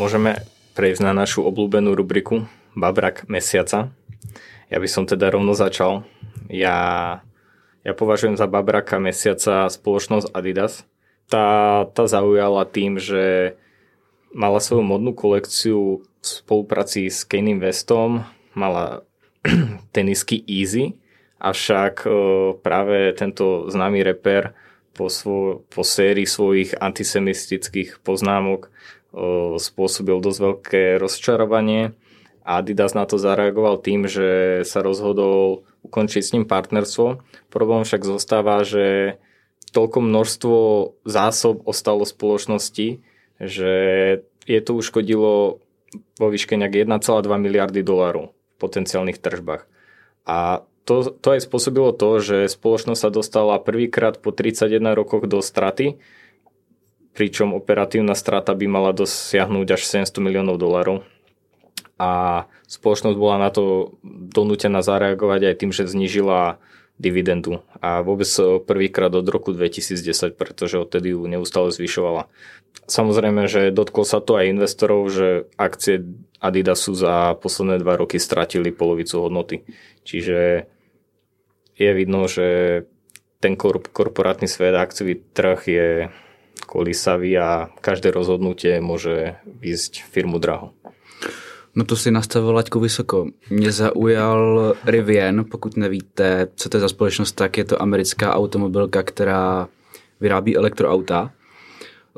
Môžeme 0.00 0.40
prejsť 0.72 1.04
na 1.04 1.12
našu 1.12 1.44
obľúbenú 1.44 1.92
rubriku 1.92 2.48
Babrak 2.72 3.28
mesiaca. 3.28 3.92
Ja 4.72 4.78
by 4.80 4.88
som 4.88 5.04
teda 5.04 5.28
rovno 5.28 5.52
začal. 5.52 6.08
Ja, 6.48 7.20
ja 7.84 7.92
považujem 7.92 8.40
za 8.40 8.48
Babraka 8.48 8.96
mesiaca 8.96 9.68
spoločnosť 9.68 10.32
Adidas, 10.32 10.88
tá, 11.30 11.86
tá 11.94 12.04
zaujala 12.10 12.66
tým, 12.66 12.98
že 12.98 13.54
mala 14.34 14.58
svoju 14.58 14.82
modnú 14.82 15.14
kolekciu 15.14 16.02
v 16.02 16.26
spolupráci 16.26 17.06
s 17.08 17.22
Kane 17.22 17.54
Investom, 17.54 18.26
mala 18.52 19.06
tenisky 19.94 20.42
Easy, 20.44 20.98
avšak 21.40 22.04
práve 22.60 23.16
tento 23.16 23.70
známy 23.72 24.04
reper 24.04 24.52
po, 24.92 25.08
svo, 25.08 25.64
po 25.72 25.80
sérii 25.80 26.28
svojich 26.28 26.76
antisemistických 26.76 28.04
poznámok 28.04 28.68
spôsobil 29.56 30.20
dosť 30.20 30.38
veľké 30.38 30.82
rozčarovanie 31.00 31.96
a 32.44 32.60
Adidas 32.60 32.92
na 32.92 33.08
to 33.08 33.16
zareagoval 33.16 33.80
tým, 33.80 34.06
že 34.06 34.60
sa 34.68 34.84
rozhodol 34.84 35.64
ukončiť 35.86 36.22
s 36.22 36.32
ním 36.36 36.44
partnerstvo. 36.44 37.24
Problém 37.48 37.82
však 37.82 38.06
zostáva, 38.06 38.62
že 38.62 39.16
toľko 39.70 39.98
množstvo 40.02 40.58
zásob 41.06 41.62
ostalo 41.66 42.02
spoločnosti, 42.04 43.02
že 43.40 43.72
je 44.44 44.60
to 44.60 44.72
uškodilo 44.76 45.62
vo 46.18 46.26
výške 46.28 46.54
nejak 46.54 46.86
1,2 46.86 47.00
miliardy 47.38 47.80
dolárov 47.82 48.30
v 48.30 48.54
potenciálnych 48.58 49.18
tržbách. 49.18 49.66
A 50.26 50.62
to, 50.84 51.14
to 51.14 51.38
aj 51.38 51.46
spôsobilo 51.46 51.94
to, 51.94 52.18
že 52.18 52.50
spoločnosť 52.50 53.00
sa 53.00 53.10
dostala 53.14 53.62
prvýkrát 53.62 54.18
po 54.18 54.34
31 54.34 54.94
rokoch 54.98 55.26
do 55.30 55.38
straty, 55.38 56.02
pričom 57.14 57.54
operatívna 57.54 58.14
strata 58.14 58.54
by 58.54 58.66
mala 58.70 58.90
dosiahnuť 58.94 59.66
až 59.70 59.82
700 59.86 60.18
miliónov 60.18 60.58
dolárov. 60.58 61.06
A 62.00 62.44
spoločnosť 62.64 63.16
bola 63.18 63.36
na 63.36 63.50
to 63.52 63.94
donútená 64.32 64.80
zareagovať 64.80 65.52
aj 65.52 65.54
tým, 65.60 65.70
že 65.74 65.90
znížila 65.90 66.56
dividendu 67.00 67.64
a 67.80 68.04
vôbec 68.04 68.28
prvýkrát 68.68 69.08
od 69.16 69.24
roku 69.24 69.56
2010, 69.56 70.36
pretože 70.36 70.76
odtedy 70.76 71.16
ju 71.16 71.24
neustále 71.24 71.72
zvyšovala. 71.72 72.28
Samozrejme, 72.84 73.48
že 73.48 73.72
dotklo 73.72 74.04
sa 74.04 74.20
to 74.20 74.36
aj 74.36 74.52
investorov, 74.52 75.08
že 75.08 75.48
akcie 75.56 76.04
Adidasu 76.44 76.92
za 76.92 77.32
posledné 77.40 77.80
dva 77.80 77.96
roky 77.96 78.20
stratili 78.20 78.68
polovicu 78.68 79.24
hodnoty. 79.24 79.64
Čiže 80.04 80.68
je 81.80 81.90
vidno, 81.96 82.28
že 82.28 82.84
ten 83.40 83.56
korporátny 83.56 84.44
svet, 84.44 84.76
akciový 84.76 85.24
trh 85.32 85.60
je 85.64 85.88
kolísavý 86.68 87.32
a 87.40 87.72
každé 87.80 88.12
rozhodnutie 88.12 88.76
môže 88.84 89.40
výsť 89.48 90.04
firmu 90.04 90.36
draho. 90.36 90.76
No 91.74 91.84
to 91.84 91.96
si 91.96 92.10
nastavil 92.10 92.52
laťku 92.52 92.80
vysoko. 92.80 93.26
Mě 93.50 93.72
zaujal 93.72 94.74
Rivian, 94.84 95.44
pokud 95.50 95.76
nevíte, 95.76 96.48
co 96.54 96.68
to 96.68 96.76
je 96.76 96.80
za 96.80 96.88
společnost, 96.88 97.32
tak 97.32 97.58
je 97.58 97.64
to 97.64 97.82
americká 97.82 98.34
automobilka, 98.34 99.02
která 99.02 99.68
vyrábí 100.20 100.56
elektroauta. 100.56 101.30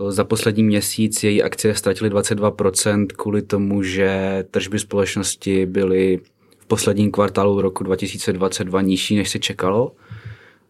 Za 0.08 0.24
poslední 0.24 0.62
měsíc 0.62 1.22
její 1.22 1.42
akcie 1.42 1.74
ztratily 1.74 2.10
22% 2.10 3.06
kvůli 3.06 3.42
tomu, 3.42 3.82
že 3.82 4.44
tržby 4.50 4.78
společnosti 4.78 5.66
byly 5.66 6.20
v 6.58 6.66
posledním 6.66 7.10
kvartálu 7.10 7.60
roku 7.60 7.84
2022 7.84 8.80
nižší, 8.80 9.16
než 9.16 9.30
se 9.30 9.38
čekalo. 9.38 9.92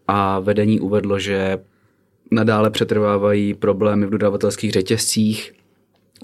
A 0.07 0.39
vedení 0.39 0.79
uvedlo, 0.79 1.19
že 1.19 1.57
nadále 2.31 2.69
přetrvávají 2.69 3.53
problémy 3.53 4.05
v 4.05 4.09
dodavatelských 4.09 4.71
řetězcích, 4.71 5.53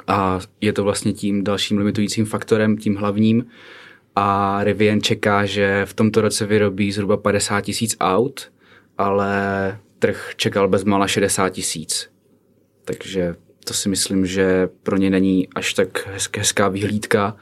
a 0.08 0.40
je 0.62 0.74
to 0.74 0.84
vlastně 0.84 1.14
tím 1.14 1.44
dalším 1.44 1.78
limitujícím 1.78 2.26
faktorem, 2.26 2.78
tím 2.78 2.96
hlavním. 2.96 3.46
A 4.16 4.60
Rivian 4.64 5.02
čeká, 5.02 5.46
že 5.46 5.86
v 5.86 5.94
tomto 5.94 6.22
roce 6.22 6.46
vyrobí 6.46 6.92
zhruba 6.92 7.18
50 7.18 7.62
tisíc 7.62 7.96
aut, 8.00 8.52
ale 8.98 9.80
trh 10.00 10.34
čekal 10.36 10.68
bezmála 10.68 11.08
60 11.08 11.50
tisíc. 11.50 12.10
Takže 12.86 13.36
to 13.66 13.74
si 13.74 13.90
myslím, 13.90 14.26
že 14.26 14.70
pro 14.84 14.98
ně 14.98 15.10
není 15.10 15.48
až 15.56 15.74
tak 15.74 16.10
hezká 16.38 16.68
vyhlídka, 16.68 17.38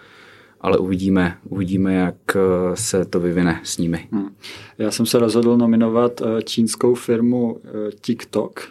ale 0.62 0.77
uvidíme, 0.77 1.38
uvidíme, 1.49 1.93
jak 1.93 2.15
eh, 2.36 2.39
se 2.75 3.05
to 3.05 3.19
vyvine 3.19 3.62
s 3.63 3.77
nimi. 3.77 4.07
Hmm. 4.12 4.36
Já 4.77 4.91
jsem 4.91 5.05
se 5.05 5.19
rozhodl 5.19 5.57
nominovat 5.57 6.21
eh, 6.21 6.41
čínskou 6.41 6.95
firmu 6.95 7.57
eh, 7.63 7.91
TikTok. 8.01 8.69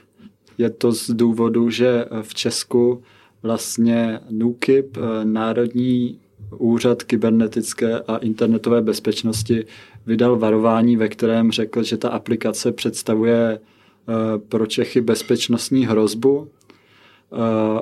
Je 0.58 0.70
to 0.70 0.92
z 0.92 1.10
důvodu, 1.10 1.70
že 1.70 2.04
v 2.22 2.34
Česku 2.34 3.02
vlastně 3.42 4.20
NUKIP, 4.30 4.96
eh, 4.96 5.24
Národní 5.24 6.18
úřad 6.58 7.02
kybernetické 7.02 8.00
a 8.00 8.16
internetové 8.16 8.82
bezpečnosti, 8.82 9.64
vydal 10.06 10.38
varování, 10.38 10.96
ve 10.96 11.08
kterém 11.08 11.52
řekl, 11.52 11.82
že 11.82 11.96
ta 11.96 12.08
aplikace 12.08 12.72
představuje 12.72 13.58
eh, 13.58 14.38
pro 14.38 14.66
Čechy 14.66 15.00
bezpečnostní 15.00 15.86
hrozbu 15.86 16.48
eh, 16.48 17.36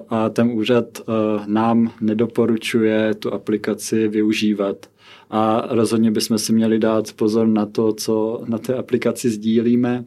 a 0.08 0.28
ten 0.28 0.50
úřad 0.50 1.00
nám 1.46 1.92
nedoporučuje 2.00 3.14
tu 3.14 3.32
aplikaci 3.32 4.08
využívat. 4.08 4.86
A 5.30 5.66
rozhodně 5.70 6.10
bychom 6.10 6.38
si 6.38 6.52
měli 6.52 6.78
dát 6.78 7.12
pozor 7.12 7.46
na 7.46 7.66
to, 7.66 7.92
co 7.92 8.42
na 8.48 8.58
té 8.58 8.74
aplikaci 8.74 9.30
sdílíme 9.30 10.04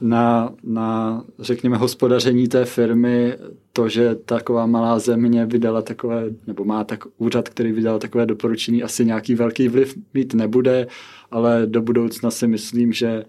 na, 0.00 0.52
na, 0.64 1.22
řekněme, 1.38 1.76
hospodaření 1.76 2.48
té 2.48 2.64
firmy 2.64 3.34
to, 3.72 3.88
že 3.88 4.14
taková 4.14 4.66
malá 4.66 4.98
země 4.98 5.46
vydala 5.46 5.82
takové, 5.82 6.24
nebo 6.46 6.64
má 6.64 6.84
tak 6.84 7.04
úřad, 7.18 7.48
který 7.48 7.72
vydal 7.72 7.98
takové 7.98 8.26
doporučení, 8.26 8.82
asi 8.82 9.04
nějaký 9.04 9.34
velký 9.34 9.68
vliv 9.68 9.98
mít 10.14 10.34
nebude, 10.34 10.86
ale 11.30 11.66
do 11.66 11.82
budoucna 11.82 12.30
si 12.30 12.46
myslím, 12.46 12.92
že 12.92 13.24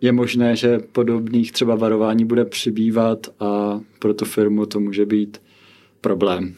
je 0.00 0.12
možné, 0.12 0.56
že 0.56 0.78
podobných 0.78 1.52
třeba 1.52 1.74
varování 1.74 2.24
bude 2.24 2.44
přibývat 2.44 3.26
a 3.40 3.80
pro 3.98 4.14
tu 4.14 4.24
firmu 4.24 4.66
to 4.66 4.80
může 4.80 5.06
být 5.06 5.42
problém. 6.00 6.54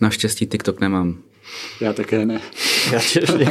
Naštěstí 0.00 0.46
TikTok 0.46 0.80
nemám. 0.80 1.18
Já 1.80 1.92
také 1.92 2.26
ne. 2.26 2.40
Já 2.92 3.00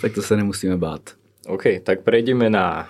tak 0.00 0.14
to 0.14 0.22
se 0.22 0.36
nemusíme 0.36 0.76
bát. 0.76 1.10
OK, 1.46 1.62
tak 1.82 2.00
prejdeme 2.00 2.50
na 2.50 2.88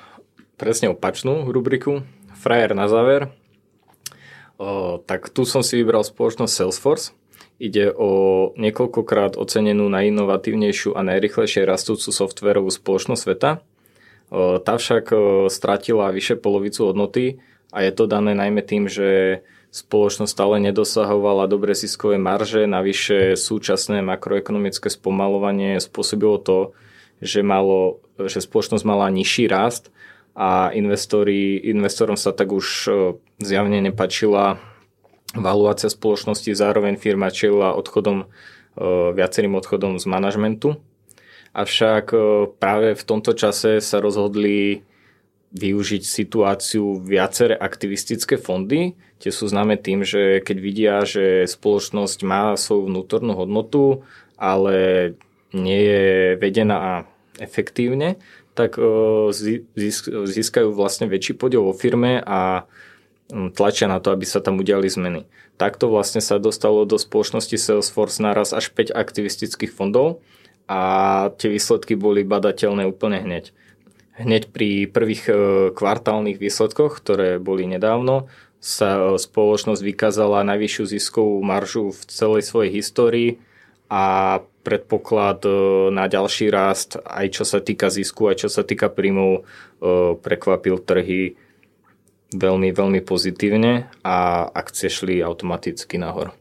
presne 0.56 0.92
opačnú 0.92 1.46
rubriku. 1.52 2.02
Frajer 2.36 2.72
na 2.72 2.88
záver. 2.88 3.32
O, 4.56 4.98
tak 5.04 5.28
tu 5.28 5.44
som 5.44 5.60
si 5.60 5.76
vybral 5.80 6.04
spoločnosť 6.04 6.52
Salesforce. 6.52 7.12
Ide 7.56 7.92
o 7.92 8.52
niekoľkokrát 8.60 9.40
ocenenú 9.40 9.88
najinovatívnejšiu 9.88 10.92
a 10.92 11.00
najrychlejšie 11.04 11.64
rastúcu 11.64 12.08
softverovú 12.12 12.68
spoločnosť 12.72 13.20
sveta. 13.20 13.50
O, 14.32 14.56
tá 14.60 14.80
však 14.80 15.04
o, 15.12 15.16
stratila 15.52 16.12
vyše 16.12 16.40
polovicu 16.40 16.88
hodnoty 16.88 17.40
a 17.72 17.84
je 17.84 17.92
to 17.92 18.08
dané 18.08 18.32
najmä 18.32 18.64
tým, 18.64 18.88
že 18.88 19.40
spoločnosť 19.76 20.32
stále 20.32 20.56
nedosahovala 20.64 21.52
dobre 21.52 21.76
ziskové 21.76 22.16
marže, 22.16 22.64
navyše 22.64 23.36
súčasné 23.36 24.00
makroekonomické 24.00 24.88
spomalovanie 24.88 25.76
spôsobilo 25.84 26.40
to, 26.40 26.72
že, 27.20 27.44
malo, 27.44 28.00
že 28.16 28.40
spoločnosť 28.40 28.84
mala 28.88 29.12
nižší 29.12 29.52
rast 29.52 29.92
a 30.36 30.68
investori, 30.76 31.56
investorom 31.64 32.20
sa 32.20 32.36
tak 32.36 32.52
už 32.52 32.66
e, 32.86 32.90
zjavne 33.40 33.80
nepačila 33.80 34.60
valuácia 35.32 35.88
spoločnosti, 35.88 36.52
zároveň 36.52 37.00
firma 37.00 37.32
čelila 37.32 37.72
odchodom, 37.72 38.24
e, 38.24 38.26
viacerým 39.16 39.56
odchodom 39.56 39.96
z 39.96 40.04
manažmentu. 40.04 40.76
Avšak 41.56 42.12
e, 42.12 42.18
práve 42.60 42.92
v 42.92 43.02
tomto 43.08 43.32
čase 43.32 43.80
sa 43.80 43.96
rozhodli 43.96 44.84
využiť 45.56 46.04
situáciu 46.04 47.00
viaceré 47.00 47.56
aktivistické 47.56 48.36
fondy. 48.36 48.92
Tie 49.16 49.32
sú 49.32 49.48
známe 49.48 49.80
tým, 49.80 50.04
že 50.04 50.44
keď 50.44 50.56
vidia, 50.60 50.94
že 51.08 51.48
spoločnosť 51.48 52.18
má 52.28 52.52
svoju 52.60 52.92
vnútornú 52.92 53.32
hodnotu, 53.32 54.04
ale 54.36 55.16
nie 55.56 55.80
je 55.80 56.04
vedená 56.36 57.08
efektívne, 57.40 58.20
tak 58.56 58.80
získajú 60.26 60.72
vlastne 60.72 61.12
väčší 61.12 61.36
podiel 61.36 61.60
vo 61.60 61.76
firme 61.76 62.24
a 62.24 62.64
tlačia 63.30 63.90
na 63.90 64.00
to, 64.00 64.14
aby 64.14 64.24
sa 64.24 64.40
tam 64.40 64.56
udiali 64.56 64.88
zmeny. 64.88 65.28
Takto 65.56 65.88
vlastne 65.88 66.20
sa 66.24 66.40
dostalo 66.40 66.84
do 66.84 67.00
spoločnosti 67.00 67.56
Salesforce 67.56 68.20
naraz 68.20 68.52
až 68.52 68.72
5 68.72 68.92
aktivistických 68.92 69.72
fondov 69.72 70.20
a 70.68 70.80
tie 71.38 71.48
výsledky 71.48 71.96
boli 71.96 72.26
badateľné 72.26 72.84
úplne 72.84 73.22
hneď. 73.22 73.56
Hneď 74.16 74.48
pri 74.48 74.88
prvých 74.88 75.24
e, 75.28 75.32
kvartálnych 75.76 76.40
výsledkoch, 76.40 77.04
ktoré 77.04 77.36
boli 77.36 77.68
nedávno, 77.68 78.32
sa 78.60 78.96
e, 78.96 79.20
spoločnosť 79.20 79.80
vykázala 79.80 80.48
najvyššiu 80.48 80.84
ziskovú 80.88 81.36
maržu 81.44 81.92
v 81.92 82.00
celej 82.08 82.42
svojej 82.48 82.70
histórii 82.72 83.30
a 83.90 84.38
predpoklad 84.62 85.46
e, 85.46 85.50
na 85.94 86.10
ďalší 86.10 86.50
rast, 86.50 86.98
aj 87.06 87.26
čo 87.30 87.44
sa 87.46 87.62
týka 87.62 87.86
zisku, 87.86 88.26
aj 88.26 88.46
čo 88.46 88.48
sa 88.50 88.66
týka 88.66 88.90
príjmov, 88.90 89.32
e, 89.38 89.42
prekvapil 90.18 90.82
trhy 90.82 91.38
veľmi, 92.34 92.74
veľmi 92.74 93.00
pozitívne 93.06 93.86
a 94.02 94.46
akcie 94.50 94.90
šli 94.90 95.22
automaticky 95.22 95.98
nahor. 95.98 96.34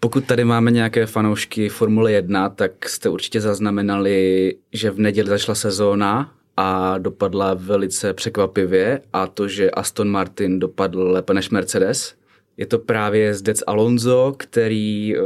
Pokud 0.00 0.26
tady 0.26 0.44
máme 0.44 0.70
nějaké 0.70 1.06
fanoušky 1.06 1.68
Formule 1.68 2.12
1, 2.12 2.48
tak 2.48 2.88
jste 2.88 3.08
určitě 3.08 3.40
zaznamenali, 3.40 4.54
že 4.72 4.90
v 4.90 4.98
neděli 4.98 5.28
začala 5.28 5.54
sezóna 5.54 6.32
a 6.56 6.98
dopadla 6.98 7.54
velice 7.54 8.14
překvapivě 8.14 9.00
a 9.12 9.26
to, 9.26 9.48
že 9.48 9.70
Aston 9.70 10.08
Martin 10.08 10.58
dopadl 10.58 11.02
lépe 11.02 11.34
než 11.34 11.50
Mercedes. 11.50 12.14
Je 12.56 12.66
to 12.66 12.78
právě 12.78 13.34
zdec 13.34 13.62
Alonso, 13.66 14.34
který 14.36 15.16
e, 15.16 15.20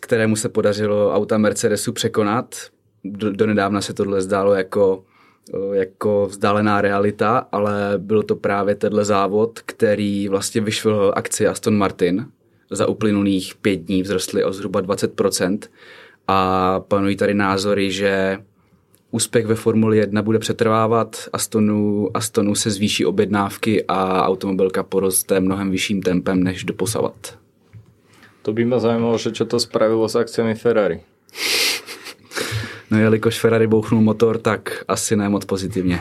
kterému 0.00 0.36
se 0.36 0.48
podařilo 0.48 1.12
auta 1.14 1.38
Mercedesu 1.38 1.92
překonat. 1.92 2.56
Do, 3.04 3.32
donedávna 3.32 3.80
se 3.80 3.94
tohle 3.94 4.22
zdálo 4.22 4.54
jako, 4.54 5.04
jako 5.72 6.26
vzdálená 6.30 6.80
realita, 6.80 7.46
ale 7.52 7.92
byl 7.96 8.22
to 8.22 8.36
právě 8.36 8.74
tenhle 8.74 9.04
závod, 9.04 9.60
který 9.60 10.28
vlastně 10.28 10.60
vyšvil 10.60 11.12
akci 11.16 11.46
Aston 11.46 11.76
Martin. 11.76 12.26
Za 12.70 12.86
uplynulých 12.86 13.54
pět 13.54 13.76
dní 13.76 14.02
vzrostly 14.02 14.44
o 14.44 14.52
zhruba 14.52 14.82
20% 14.82 15.58
a 16.28 16.80
panují 16.80 17.16
tady 17.16 17.34
názory, 17.34 17.90
že 17.90 18.38
úspěch 19.10 19.46
ve 19.46 19.54
Formuli 19.54 19.98
1 19.98 20.22
bude 20.22 20.38
přetrvávat, 20.38 21.28
Astonu, 21.32 22.10
Astonu 22.14 22.54
se 22.54 22.70
zvýší 22.70 23.06
objednávky 23.06 23.84
a 23.88 24.26
automobilka 24.26 24.82
poroste 24.82 25.40
mnohem 25.40 25.70
vyšším 25.70 26.02
tempem 26.02 26.42
než 26.42 26.64
doposavat. 26.64 27.39
To 28.42 28.52
by 28.52 28.64
ma 28.64 28.78
zaujímalo, 28.78 29.18
že 29.18 29.32
čo 29.32 29.44
to 29.44 29.60
spravilo 29.60 30.08
s 30.08 30.16
akciami 30.16 30.54
Ferrari. 30.54 31.00
No 32.90 32.98
jelikož 32.98 33.38
Ferrari 33.38 33.66
bouchnul 33.66 34.00
motor, 34.00 34.38
tak 34.38 34.84
asi 34.88 35.16
ne 35.16 35.28
moc 35.28 35.44
pozitivně. 35.44 36.00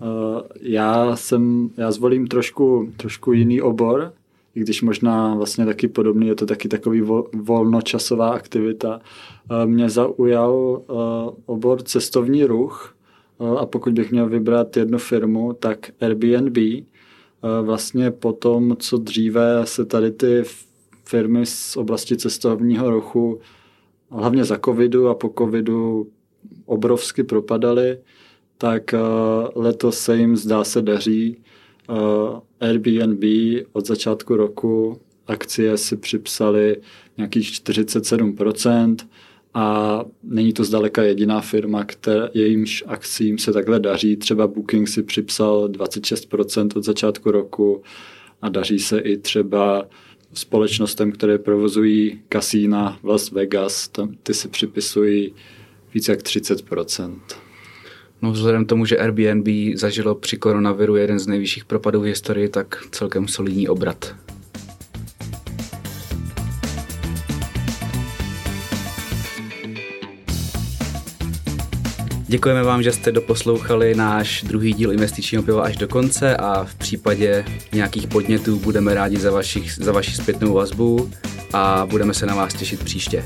Uh, 0.00 0.40
já 0.60 1.16
jsem, 1.16 1.70
já 1.76 1.90
zvolím 1.92 2.26
trošku, 2.26 2.92
trošku 2.96 3.32
jiný 3.32 3.62
obor, 3.62 4.12
i 4.54 4.60
když 4.60 4.82
možná 4.82 5.34
vlastně 5.34 5.66
taky 5.66 5.88
podobný, 5.88 6.28
je 6.28 6.34
to 6.34 6.46
taky 6.46 6.68
takový 6.68 7.00
vol, 7.00 7.28
volnočasová 7.32 8.30
aktivita. 8.30 9.00
Uh, 9.50 9.66
mě 9.66 9.90
zaujal 9.90 10.52
uh, 10.52 10.84
obor 11.46 11.82
cestovní 11.82 12.44
ruch, 12.44 12.94
a 13.58 13.66
pokud 13.66 13.92
bych 13.92 14.10
měl 14.10 14.28
vybrat 14.28 14.76
jednu 14.76 14.98
firmu, 14.98 15.52
tak 15.52 15.78
Airbnb. 16.00 16.56
Vlastně 17.62 18.10
po 18.10 18.32
tom, 18.32 18.76
co 18.76 18.98
dříve 18.98 19.66
se 19.66 19.84
tady 19.84 20.10
ty 20.10 20.42
firmy 21.04 21.46
z 21.46 21.76
oblasti 21.76 22.16
cestovního 22.16 22.90
ruchu, 22.90 23.40
hlavně 24.10 24.44
za 24.44 24.58
covidu 24.64 25.08
a 25.08 25.14
po 25.14 25.34
covidu 25.38 26.10
obrovsky 26.66 27.24
propadaly, 27.24 27.98
tak 28.58 28.94
letos 29.54 29.98
se 29.98 30.16
jim 30.16 30.36
zdá 30.36 30.64
se 30.64 30.82
daří. 30.82 31.36
Airbnb 32.60 33.24
od 33.72 33.86
začátku 33.86 34.36
roku 34.36 35.00
akcie 35.26 35.76
si 35.76 35.96
připsali 35.96 36.76
nějakých 37.16 37.48
47%, 37.48 38.96
a 39.54 40.04
není 40.22 40.52
to 40.52 40.64
zdaleka 40.64 41.02
jediná 41.02 41.40
firma, 41.40 41.84
která, 41.84 42.28
jejímž 42.34 42.84
akcím 42.86 43.38
se 43.38 43.52
takhle 43.52 43.80
daří. 43.80 44.16
Třeba 44.16 44.46
Booking 44.46 44.88
si 44.88 45.02
připsal 45.02 45.68
26% 45.68 46.68
od 46.76 46.84
začátku 46.84 47.30
roku 47.30 47.82
a 48.42 48.48
daří 48.48 48.78
se 48.78 48.98
i 48.98 49.16
třeba 49.16 49.86
společnostem, 50.34 51.12
které 51.12 51.38
provozují 51.38 52.20
kasína 52.28 52.98
v 53.02 53.06
Las 53.06 53.30
Vegas, 53.30 53.88
tam 53.88 54.14
ty 54.22 54.34
si 54.34 54.48
připisují 54.48 55.34
více 55.94 56.12
jak 56.12 56.20
30%. 56.20 57.18
No 58.22 58.32
vzhledem 58.32 58.64
tomu, 58.64 58.86
že 58.86 58.98
Airbnb 58.98 59.48
zažilo 59.74 60.14
při 60.14 60.36
koronaviru 60.36 60.96
jeden 60.96 61.18
z 61.18 61.26
nejvyšších 61.26 61.64
propadů 61.64 62.00
v 62.00 62.04
historii, 62.04 62.48
tak 62.48 62.84
celkem 62.90 63.28
solidní 63.28 63.68
obrat. 63.68 64.14
Děkujeme 72.30 72.62
vám, 72.62 72.82
že 72.82 72.92
jste 72.92 73.12
doposlouchali 73.12 73.94
náš 73.94 74.42
druhý 74.42 74.72
díl 74.72 74.92
investičního 74.92 75.42
piva 75.42 75.62
až 75.62 75.76
do 75.76 75.88
konce 75.88 76.36
a 76.36 76.64
v 76.64 76.74
případě 76.74 77.44
nějakých 77.72 78.06
podnětů 78.06 78.58
budeme 78.58 78.94
rádi 78.94 79.16
za, 79.16 79.30
vašich, 79.30 79.74
za 79.74 79.92
vaši 79.92 80.12
zpětnou 80.12 80.54
vazbu 80.54 81.10
a 81.52 81.86
budeme 81.90 82.14
se 82.14 82.26
na 82.26 82.34
vás 82.34 82.54
těšit 82.54 82.84
příště. 82.84 83.24